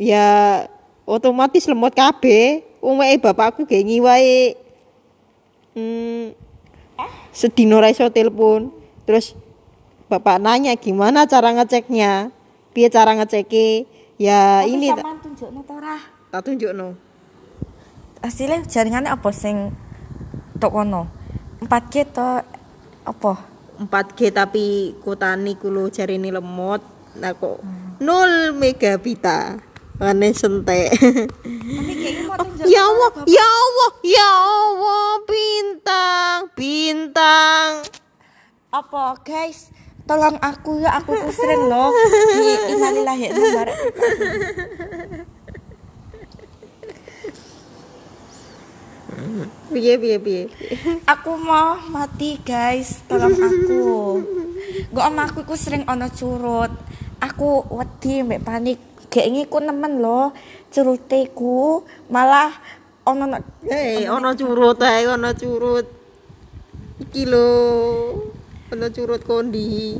ya 0.00 0.64
otomatis 1.04 1.68
lemot. 1.68 1.92
Wong 2.80 3.04
wae 3.04 3.20
bapakku 3.20 3.68
gengi 3.68 4.00
wae. 4.00 4.56
Hmm, 5.76 6.32
sedino 7.30 7.78
ra 7.78 7.90
iso 7.90 8.06
telepon. 8.10 8.74
Terus 9.06 9.34
bapak 10.10 10.42
nanya 10.42 10.74
gimana 10.76 11.26
cara 11.26 11.54
ngeceknya? 11.54 12.34
Piye 12.74 12.88
cara 12.90 13.14
ngeceknya? 13.18 13.86
Ya 14.20 14.60
tapi 14.60 14.76
ini 14.76 14.92
tak 14.92 15.00
sampean 15.00 15.18
tunjukno 15.24 15.60
to 15.64 15.72
ora? 15.80 15.96
tak 16.30 16.40
tunjukno. 16.44 16.88
Hasilnya 18.20 18.68
jaringannya 18.68 19.10
apa 19.10 19.30
sing 19.32 19.72
tok 20.60 20.72
kono? 20.76 21.08
4G 21.64 21.94
to 22.12 22.28
apa? 23.08 23.32
4G 23.80 24.18
tapi 24.28 24.92
kotane 25.00 25.56
kulo 25.56 25.88
jarine 25.88 26.28
lemot. 26.28 26.84
Nah 27.16 27.32
kok 27.32 27.64
0 27.98 28.52
megabita. 28.60 29.56
Aneh 30.00 30.32
sentek. 30.32 30.96
Tapi 30.96 31.92
kayaknya 31.92 32.24
mau 32.24 32.40
ya 32.68 32.82
Allah, 32.84 33.10
ya 33.24 33.46
Allah, 33.46 33.90
ya 34.04 34.30
Allah, 34.30 35.10
bintang, 35.24 36.38
bintang. 36.52 37.70
apa 38.70 39.18
guys? 39.26 39.74
Tolong 40.06 40.38
aku 40.42 40.82
ya, 40.82 40.98
aku 40.98 41.14
sering 41.30 41.70
loh 41.70 41.90
innalillahi 42.70 43.24
wa 43.26 43.30
inna 43.30 43.62
ilaihi 43.62 43.70
Piye 49.70 49.94
piye 50.02 50.16
piye. 50.18 50.42
Aku 51.06 51.38
mau 51.38 51.78
mati 51.90 52.38
guys, 52.42 53.02
tolong 53.06 53.34
aku. 53.38 53.86
Gak 54.90 55.06
om 55.06 55.18
aku 55.18 55.38
iku 55.46 55.54
sering 55.54 55.86
ono 55.86 56.10
curut. 56.10 56.72
Aku 57.22 57.66
wedi 57.70 58.26
mbek 58.26 58.42
panik. 58.42 58.78
Gak 59.10 59.26
ku 59.50 59.58
nemen 59.62 60.02
loh 60.02 60.30
curutiku 60.70 61.82
malah 62.08 62.54
ono 63.04 63.26
no- 63.26 63.46
Hei, 63.66 64.06
ono 64.06 64.30
curut 64.34 64.78
ae, 64.80 65.06
ono 65.06 65.30
curut. 65.34 65.86
Iki 67.00 67.22
lho. 67.26 67.48
Ono 68.70 68.86
curut 68.88 69.22
kondi. 69.26 69.98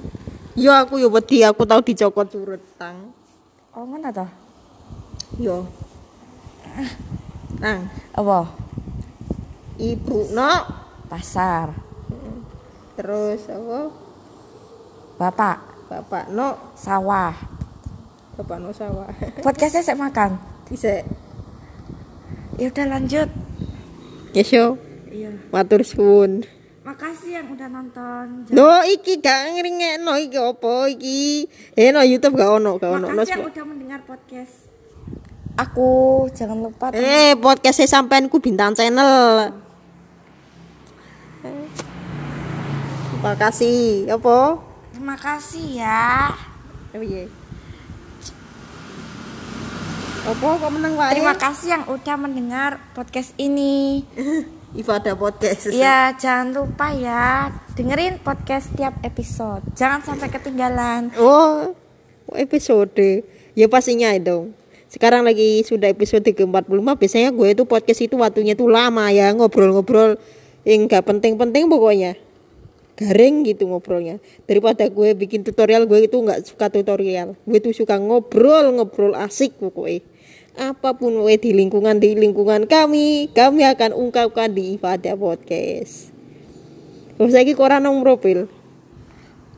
Yo 0.54 0.70
aku 0.70 0.98
yo 0.98 1.08
wedi, 1.10 1.42
aku 1.42 1.66
tau 1.66 1.82
dicokot 1.82 2.30
curut 2.30 2.62
tang. 2.78 3.10
Oh 3.74 3.86
mana 3.86 4.10
toh? 4.10 4.30
Yo. 5.38 5.66
Tang, 7.58 7.90
Apa? 8.14 8.46
ibu 9.80 10.28
no 10.30 10.50
Pasar. 11.08 11.72
terus 12.94 13.48
apa? 13.48 13.90
Bapak, 15.16 15.56
Bapak 15.88 16.24
no, 16.30 16.56
sawah. 16.76 17.32
bapak 18.36 18.56
no 18.60 18.70
sawah. 18.70 19.08
Podcastnya 19.44 19.82
saya 19.82 19.96
makan. 19.96 20.49
Bisa. 20.70 21.02
Ya 22.56 22.66
udah 22.70 22.86
lanjut. 22.88 23.28
Kesyo, 24.30 24.78
Iya. 25.10 25.34
matur 25.50 25.82
suwun. 25.82 26.46
Makasih 26.80 27.30
yang 27.34 27.46
udah 27.50 27.66
nonton. 27.66 28.46
No, 28.48 28.80
iki 28.82 29.18
gak 29.18 29.52
ngringekno 29.52 30.14
iki 30.16 30.38
apa 30.38 30.74
iki? 30.88 31.50
Eh 31.74 31.90
no 31.90 32.00
YouTube 32.00 32.38
gak 32.38 32.50
ono, 32.56 32.78
gak 32.78 32.90
ono. 32.94 33.10
No, 33.10 33.18
Makasih 33.18 33.36
yang 33.36 33.46
udah 33.46 33.64
mendengar 33.66 34.00
podcast. 34.02 34.70
Aku 35.58 35.90
jangan 36.30 36.62
lupa 36.62 36.94
Eh, 36.94 37.34
podcastnya 37.36 37.84
sampean 37.84 38.30
ku 38.30 38.38
bintang 38.38 38.72
channel. 38.72 39.50
Terima 43.12 43.34
kasih. 43.36 44.08
Apa? 44.08 44.38
Terima 44.94 45.16
kasih 45.18 45.66
ya. 45.76 46.32
Oh 46.94 47.02
iya. 47.02 47.28
Apa 50.20 50.60
kok 50.60 50.68
meneng 50.68 51.00
wae? 51.00 51.16
Terima 51.16 51.32
kasih 51.32 51.80
yang 51.80 51.84
udah 51.88 52.16
mendengar 52.20 52.76
podcast 52.92 53.32
ini. 53.40 54.04
Ibadah 54.80 55.16
podcast. 55.16 55.72
Ya, 55.72 56.12
jangan 56.12 56.52
lupa 56.52 56.92
ya 56.92 57.48
dengerin 57.72 58.20
podcast 58.20 58.68
tiap 58.76 59.00
episode. 59.00 59.64
Jangan 59.72 60.04
sampai 60.04 60.28
ketinggalan. 60.28 61.08
Oh, 61.16 61.72
episode. 62.36 63.24
Ya 63.56 63.66
pastinya 63.72 64.12
dong. 64.20 64.52
Sekarang 64.92 65.24
lagi 65.24 65.64
sudah 65.64 65.88
episode 65.88 66.28
ke-45. 66.28 66.68
Biasanya 66.84 67.30
gue 67.32 67.48
itu 67.56 67.64
podcast 67.64 68.00
itu 68.04 68.14
waktunya 68.20 68.52
tuh 68.52 68.68
lama 68.68 69.08
ya, 69.08 69.32
ngobrol-ngobrol 69.32 70.20
yang 70.68 70.84
gak 70.84 71.08
penting-penting 71.08 71.72
pokoknya. 71.72 72.20
Garing 73.00 73.48
gitu 73.48 73.72
ngobrolnya. 73.72 74.20
Daripada 74.44 74.84
gue 74.84 75.16
bikin 75.16 75.40
tutorial, 75.40 75.88
gue 75.88 76.04
itu 76.04 76.20
nggak 76.20 76.44
suka 76.44 76.68
tutorial. 76.68 77.32
Gue 77.48 77.58
tuh 77.64 77.72
suka 77.72 77.96
ngobrol-ngobrol 77.96 79.16
asik 79.16 79.56
pokoknya. 79.56 80.09
Apa 80.58 80.98
pun 80.98 81.22
we 81.22 81.38
di 81.38 81.54
lingkungan 81.54 82.02
di 82.02 82.18
lingkungan 82.18 82.66
kami, 82.66 83.30
kami 83.30 83.62
akan 83.62 83.94
ungkapkan 83.94 84.50
di 84.50 84.74
ibadah 84.74 85.14
podcast. 85.14 86.10
Terus 87.14 87.32
lagi 87.36 87.52
koran 87.54 87.86
nong 87.86 88.02
profil. 88.02 88.50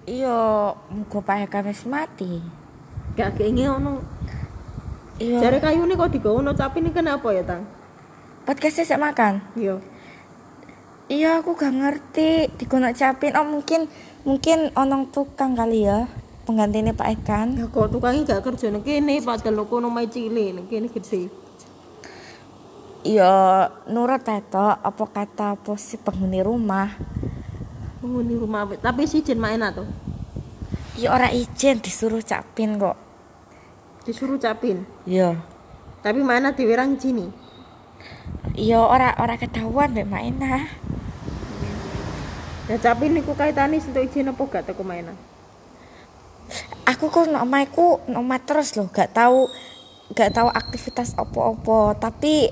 Iya, 0.04 0.74
muga 0.90 1.20
pae 1.22 1.46
kamis 1.46 1.86
mati. 1.86 2.42
Gak 3.14 3.38
keinget 3.38 3.70
ono 3.70 4.02
Iya. 5.22 5.38
Jare 5.38 5.62
kayu 5.62 5.86
ini 5.86 5.94
kok 5.94 6.10
digawa 6.10 6.50
tapi 6.50 6.82
ini 6.82 6.90
kenapa 6.90 7.30
ya, 7.30 7.46
Tang? 7.46 7.62
Podcastnya 8.42 8.82
saya 8.82 8.98
makan. 8.98 9.38
Iya. 9.54 9.78
Iya, 11.06 11.30
aku 11.38 11.54
gak 11.54 11.70
ngerti 11.70 12.50
digono 12.58 12.90
capin. 12.90 13.38
Oh, 13.38 13.46
mungkin 13.46 13.86
mungkin 14.26 14.74
onong 14.74 15.14
tukang 15.14 15.54
kali 15.54 15.86
ya. 15.86 16.10
Penggantinya 16.42 16.90
Pak 16.90 17.08
Ekan. 17.22 17.48
Ya 17.54 17.66
kok 17.70 17.94
tukangnya 17.94 18.26
gak 18.26 18.42
kerja 18.42 18.74
nih 18.74 18.82
kene 18.82 19.22
padahal 19.22 19.62
lo 19.62 19.64
kono 19.70 19.86
mai 19.86 20.10
cilik 20.10 20.58
nih 20.58 20.64
kene 20.66 20.88
gede. 20.90 21.30
Iya, 23.02 23.66
nurut 23.90 24.22
itu 24.26 24.66
apa 24.78 25.04
kata 25.10 25.58
posisi 25.58 25.98
penghuni 25.98 26.42
rumah. 26.42 26.90
Penghuni 27.98 28.34
rumah 28.38 28.66
apa? 28.66 28.78
tapi 28.78 29.06
si 29.06 29.22
jen 29.22 29.38
main 29.38 29.62
tuh. 29.70 29.86
Ya 30.98 31.14
ora 31.14 31.30
izin 31.30 31.78
disuruh 31.78 32.22
capin 32.22 32.78
kok. 32.78 32.98
Disuruh 34.02 34.38
capin. 34.38 34.82
Iya. 35.06 35.38
Tapi 36.02 36.22
mana 36.26 36.54
diwerang 36.54 36.98
sini. 36.98 37.30
Iya 38.58 38.82
ora 38.82 39.14
ora 39.18 39.38
ketahuan 39.38 39.94
mbek 39.94 40.10
Maena. 40.10 40.66
Ya 42.66 42.76
capin 42.82 43.14
niku 43.14 43.34
kaitane 43.34 43.78
untuk 43.78 44.02
izin 44.02 44.30
apa 44.30 44.42
gak 44.46 44.66
teko 44.70 44.82
mainan. 44.82 45.14
Aku 46.82 47.14
kok 47.14 47.30
nok 47.30 47.46
omahku 47.46 47.86
terus 48.42 48.74
loh, 48.74 48.90
gak 48.90 49.14
tahu 49.14 49.46
gak 50.12 50.34
tahu 50.34 50.50
aktivitas 50.50 51.14
opo-opo, 51.14 51.94
tapi 51.96 52.50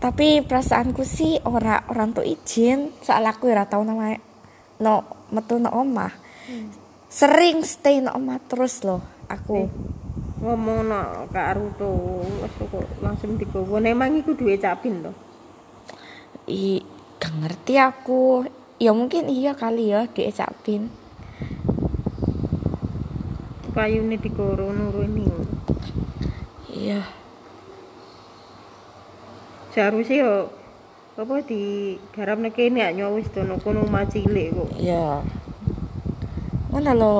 tapi 0.00 0.40
perasaanku 0.40 1.04
sih 1.04 1.40
ora 1.44 1.84
orang 1.92 2.16
tuh 2.16 2.24
izin, 2.24 2.92
soal 3.04 3.24
aku 3.28 3.52
ora 3.52 3.68
tahu 3.68 3.84
nama 3.84 4.16
no 4.80 5.04
metu 5.32 5.60
nok 5.60 5.76
omah. 5.76 6.12
Sering 7.10 7.64
stay 7.64 8.00
nok 8.00 8.16
omah 8.16 8.38
terus 8.44 8.80
loh 8.84 9.04
aku. 9.28 9.68
Ngomong 10.40 10.88
no 10.88 11.00
Kak 11.28 11.46
Aruto, 11.52 12.24
langsung 13.04 13.36
digawa. 13.36 13.80
Emang 13.84 14.16
iku 14.16 14.32
duwe 14.32 14.56
capin 14.56 15.04
to. 15.04 15.12
I 16.48 16.80
gak 17.20 17.34
ngerti 17.40 17.76
aku. 17.76 18.48
Ya 18.80 18.96
mungkin 18.96 19.28
iya 19.28 19.52
kali 19.52 19.92
ya 19.92 20.08
diucapin. 20.08 20.88
Payune 23.70 24.18
digoro 24.18 24.74
nuruni. 24.74 25.26
Iya. 26.70 27.02
Seharusnya 29.70 30.16
yo 30.26 30.34
apa 31.20 31.44
di 31.44 31.94
garam 32.16 32.42
kene 32.48 32.80
ya 32.80 32.90
nyowis 32.96 33.28
dono 33.30 33.60
kono 33.60 33.84
omah 33.86 34.08
cilik 34.08 34.56
kok. 34.56 34.70
Iya. 34.80 35.22
Ngono 36.72 36.90
lho. 36.96 37.16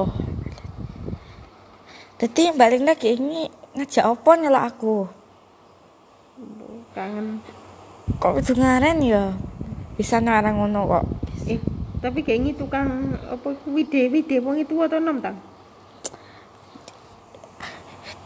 Dadi 2.16 2.42
balik 2.56 2.82
lagi 2.84 3.16
ini 3.16 3.48
ngajak 3.76 4.08
opo 4.08 4.30
nyelok 4.34 4.64
aku. 4.66 4.96
Kangen. 6.96 7.44
Kok 8.18 8.40
kudu 8.40 8.52
ngaren 8.58 8.98
ya? 9.04 9.36
Bisa 9.94 10.18
ngarang 10.18 10.58
ngono 10.58 10.80
kok. 10.88 11.04
Eh, 11.46 11.60
tapi 12.00 12.24
kayak 12.24 12.40
ini 12.40 12.50
tukang 12.56 13.14
apa 13.28 13.48
wide 13.68 14.08
wide 14.08 14.36
wong 14.40 14.56
itu 14.64 14.74
atau 14.80 14.98
nom 14.98 15.20
tang? 15.20 15.49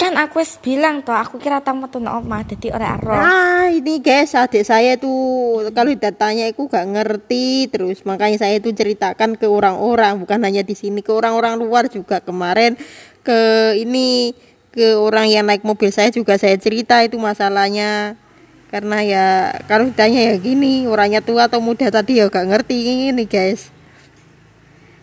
Kan 0.05 0.21
aku 0.21 0.45
wis 0.45 0.61
bilang 0.61 1.01
toh, 1.01 1.17
aku 1.17 1.41
kira 1.41 1.65
tamu 1.65 1.89
tuh 1.89 2.05
omah 2.05 2.45
dadi 2.45 2.69
ora 2.69 3.01
ero. 3.01 3.17
Ah, 3.17 3.73
ini 3.73 4.05
guys, 4.05 4.37
adik 4.37 4.61
saya 4.61 5.01
tuh 5.01 5.65
kalau 5.73 5.97
datanya 5.97 6.45
itu 6.45 6.69
gak 6.69 6.85
ngerti 6.93 7.73
terus 7.73 8.05
makanya 8.05 8.45
saya 8.45 8.61
tuh 8.61 8.77
ceritakan 8.77 9.41
ke 9.41 9.49
orang-orang 9.49 10.21
bukan 10.21 10.45
hanya 10.45 10.61
di 10.61 10.77
sini 10.77 11.01
ke 11.01 11.09
orang-orang 11.09 11.57
luar 11.57 11.89
juga 11.89 12.21
kemarin 12.21 12.77
ke 13.25 13.73
ini 13.81 14.37
ke 14.77 14.93
orang 14.93 15.33
yang 15.33 15.49
naik 15.49 15.65
mobil 15.65 15.89
saya 15.89 16.13
juga 16.13 16.37
saya 16.37 16.61
cerita 16.61 17.01
itu 17.01 17.17
masalahnya 17.17 18.21
karena 18.69 19.01
ya 19.01 19.27
kalau 19.65 19.89
ditanya 19.89 20.21
ya 20.21 20.37
gini 20.37 20.85
orangnya 20.85 21.25
tua 21.25 21.49
atau 21.49 21.65
muda 21.65 21.89
tadi 21.89 22.21
ya 22.21 22.29
gak 22.29 22.45
ngerti 22.45 23.09
ini 23.09 23.25
guys 23.25 23.73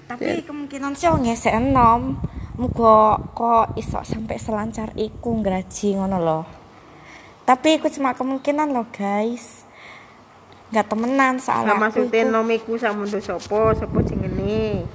Tapi 0.05 0.45
kemungkinan 0.45 0.93
sih 0.93 1.09
wong 1.09 1.25
esek 1.25 1.57
enom. 1.57 2.21
Muga 2.62 3.18
kok 3.34 3.74
iso 3.74 3.97
sampai 4.05 4.38
selancar 4.38 4.93
iku 4.93 5.34
ngraji 5.41 5.97
ngono 5.97 6.18
loh. 6.22 6.45
Tapi 7.41 7.82
iku 7.82 7.89
cuma 7.89 8.14
kemungkinan 8.14 8.70
loh, 8.70 8.86
guys. 8.93 9.66
Nggak 10.70 10.86
temenan 10.93 11.41
soalnya 11.41 11.74
aku 11.74 11.82
maksudnya 11.84 12.22
iku- 12.22 12.32
nomiku 12.32 12.74
sama 12.78 13.03
sopo 13.09 13.74
sopo 13.74 13.97
jenenge 14.05 14.86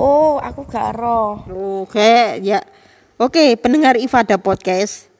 Oh, 0.00 0.40
aku 0.40 0.64
gak 0.64 0.96
ero. 0.96 1.44
Oke, 1.84 2.40
ya. 2.40 2.64
Oke, 3.20 3.52
pendengar 3.60 4.00
Ifada 4.00 4.40
podcast. 4.40 5.12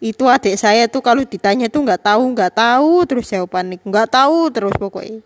Itu 0.00 0.24
adik 0.30 0.56
saya 0.56 0.88
tuh 0.88 1.04
kalau 1.04 1.26
ditanya 1.28 1.68
tuh 1.68 1.84
nggak 1.84 2.00
tahu, 2.00 2.32
nggak 2.32 2.56
tahu 2.56 3.04
terus 3.04 3.28
jawabannya 3.28 3.76
nggak 3.84 4.08
tahu 4.08 4.48
terus 4.48 4.72
pokoknya. 4.80 5.20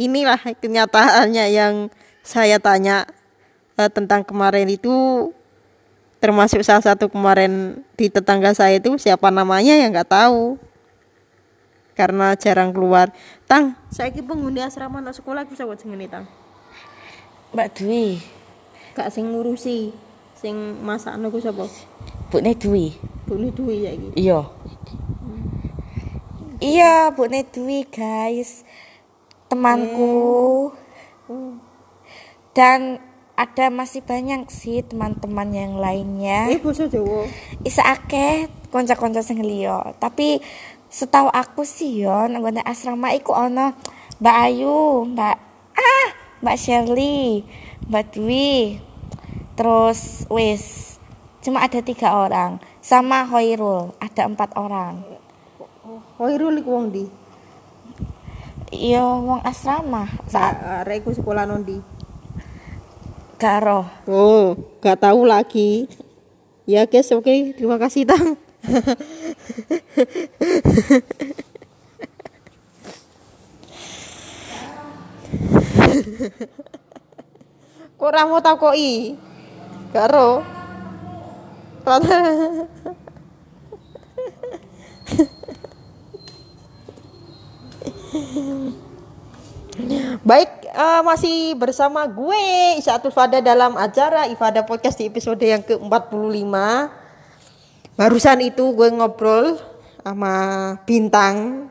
Inilah 0.00 0.40
kenyataannya 0.40 1.46
yang 1.52 1.92
saya 2.24 2.56
tanya 2.56 3.04
eh, 3.76 3.90
tentang 3.92 4.24
kemarin 4.24 4.68
itu 4.68 5.30
termasuk 6.18 6.64
salah 6.64 6.82
satu 6.82 7.12
kemarin 7.12 7.84
di 7.94 8.08
tetangga 8.08 8.50
saya 8.56 8.80
itu 8.80 8.96
siapa 8.96 9.28
namanya 9.28 9.76
yang 9.76 9.92
nggak 9.92 10.10
tahu 10.10 10.56
karena 11.96 12.36
jarang 12.36 12.76
keluar. 12.76 13.12
Tang, 13.48 13.76
saya 13.88 14.12
ki 14.12 14.20
penghuni 14.20 14.60
asrama 14.60 15.00
anak 15.00 15.16
sekolah 15.16 15.48
bisa 15.48 15.64
buat 15.64 15.80
jenenge 15.80 16.12
tang. 16.12 16.24
Mbak 17.56 17.68
Dwi, 17.72 18.20
Gak 18.96 19.12
sing 19.12 19.28
ngurusi, 19.28 19.92
sing 20.32 20.56
masakno 20.80 21.28
ku 21.28 21.36
sapa? 21.36 21.68
Bune 22.32 22.56
Dwi. 22.56 22.96
Bune 23.28 23.52
duwe 23.52 23.84
ya 23.84 23.92
iki. 23.92 24.08
Iya. 24.16 24.40
Iya, 26.64 26.94
Bune 27.12 27.44
Dwi, 27.44 27.84
guys. 27.84 28.64
Temanku. 29.52 30.72
Dan 32.56 33.04
ada 33.36 33.68
masih 33.68 34.00
banyak 34.00 34.48
sih 34.48 34.80
teman-teman 34.80 35.52
yang 35.52 35.76
lainnya. 35.76 36.48
Eh 36.48 36.56
basa 36.56 36.88
Jawa. 36.88 37.28
Isa 37.60 37.84
akeh 37.84 38.48
konco-konco 38.72 39.20
sing 39.20 39.44
liya. 39.44 39.92
Tapi 40.00 40.40
setahu 40.88 41.28
aku 41.28 41.68
sih 41.68 42.00
yo 42.00 42.24
nang 42.32 42.40
asrama 42.64 43.12
iku 43.12 43.36
ana 43.36 43.76
Mbak 44.16 44.36
Ayu, 44.48 45.04
Mbak 45.12 45.36
ah, 45.76 46.08
Mbak 46.40 46.56
Shirley, 46.56 47.44
Mbak 47.92 48.04
Dwi. 48.16 48.80
Terus 49.52 50.24
wis 50.32 50.96
cuma 51.44 51.62
ada 51.62 51.78
tiga 51.84 52.16
orang 52.16 52.58
sama 52.80 53.28
Hoirul 53.28 53.92
ada 54.00 54.24
empat 54.24 54.56
orang. 54.56 55.04
Hoirul 56.16 56.56
iku 56.64 56.70
wong 56.72 56.88
ndi? 56.88 57.04
Iya 58.72 59.04
wong 59.04 59.44
asrama 59.44 60.08
saat 60.24 60.56
iku 60.88 61.12
sekolah 61.12 61.44
nondi. 61.44 61.95
Garo. 63.36 63.84
Oh, 64.08 64.56
gak 64.80 65.04
tahu 65.04 65.28
lagi. 65.28 65.86
Ya 66.66 66.82
guys, 66.88 67.12
oke, 67.14 67.54
terima 67.54 67.78
kasih 67.78 68.02
Tang. 68.02 68.34
Kok 77.96 78.08
ora 78.10 78.26
mau 78.26 78.42
takoki? 78.42 79.14
Karo. 79.94 80.42
Baik, 90.26 90.65
eh, 90.76 91.00
masih 91.00 91.56
bersama 91.56 92.04
gue 92.04 92.76
Isyatul 92.76 93.10
Fada 93.10 93.40
dalam 93.40 93.74
acara 93.80 94.28
Ifada 94.28 94.62
Podcast 94.68 95.00
di 95.00 95.08
episode 95.08 95.40
yang 95.40 95.64
ke-45. 95.64 96.54
Barusan 97.96 98.38
itu 98.44 98.76
gue 98.76 98.92
ngobrol 98.92 99.56
sama 100.04 100.34
Bintang. 100.84 101.66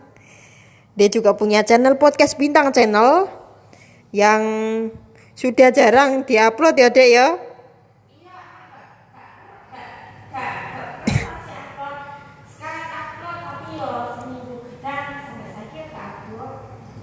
Dia 0.98 1.12
juga 1.12 1.38
punya 1.38 1.62
channel 1.62 2.02
podcast 2.02 2.40
Bintang 2.40 2.74
Channel 2.74 3.30
yang 4.16 4.42
sudah 5.36 5.70
jarang 5.70 6.24
diupload 6.26 6.76
ya, 6.80 6.90
Dek 6.90 7.10
ya. 7.12 7.28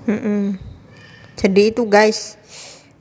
Mm-mm. 0.02 0.71
Jadi 1.42 1.74
itu 1.74 1.82
guys. 1.90 2.38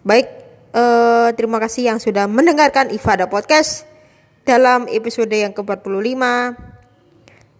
Baik, 0.01 0.25
eh, 0.73 1.29
terima 1.37 1.61
kasih 1.61 1.93
yang 1.93 2.01
sudah 2.01 2.25
mendengarkan 2.25 2.89
Ifada 2.89 3.29
Podcast 3.29 3.85
dalam 4.41 4.89
episode 4.89 5.29
yang 5.29 5.53
ke-45. 5.53 6.57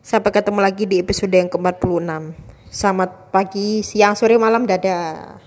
Sampai 0.02 0.32
ketemu 0.34 0.60
lagi 0.66 0.90
di 0.90 0.98
episode 0.98 1.30
yang 1.30 1.54
ke-46. 1.54 2.34
Selamat 2.74 3.30
pagi, 3.30 3.86
siang, 3.86 4.18
sore, 4.18 4.42
malam, 4.42 4.66
dadah. 4.66 5.38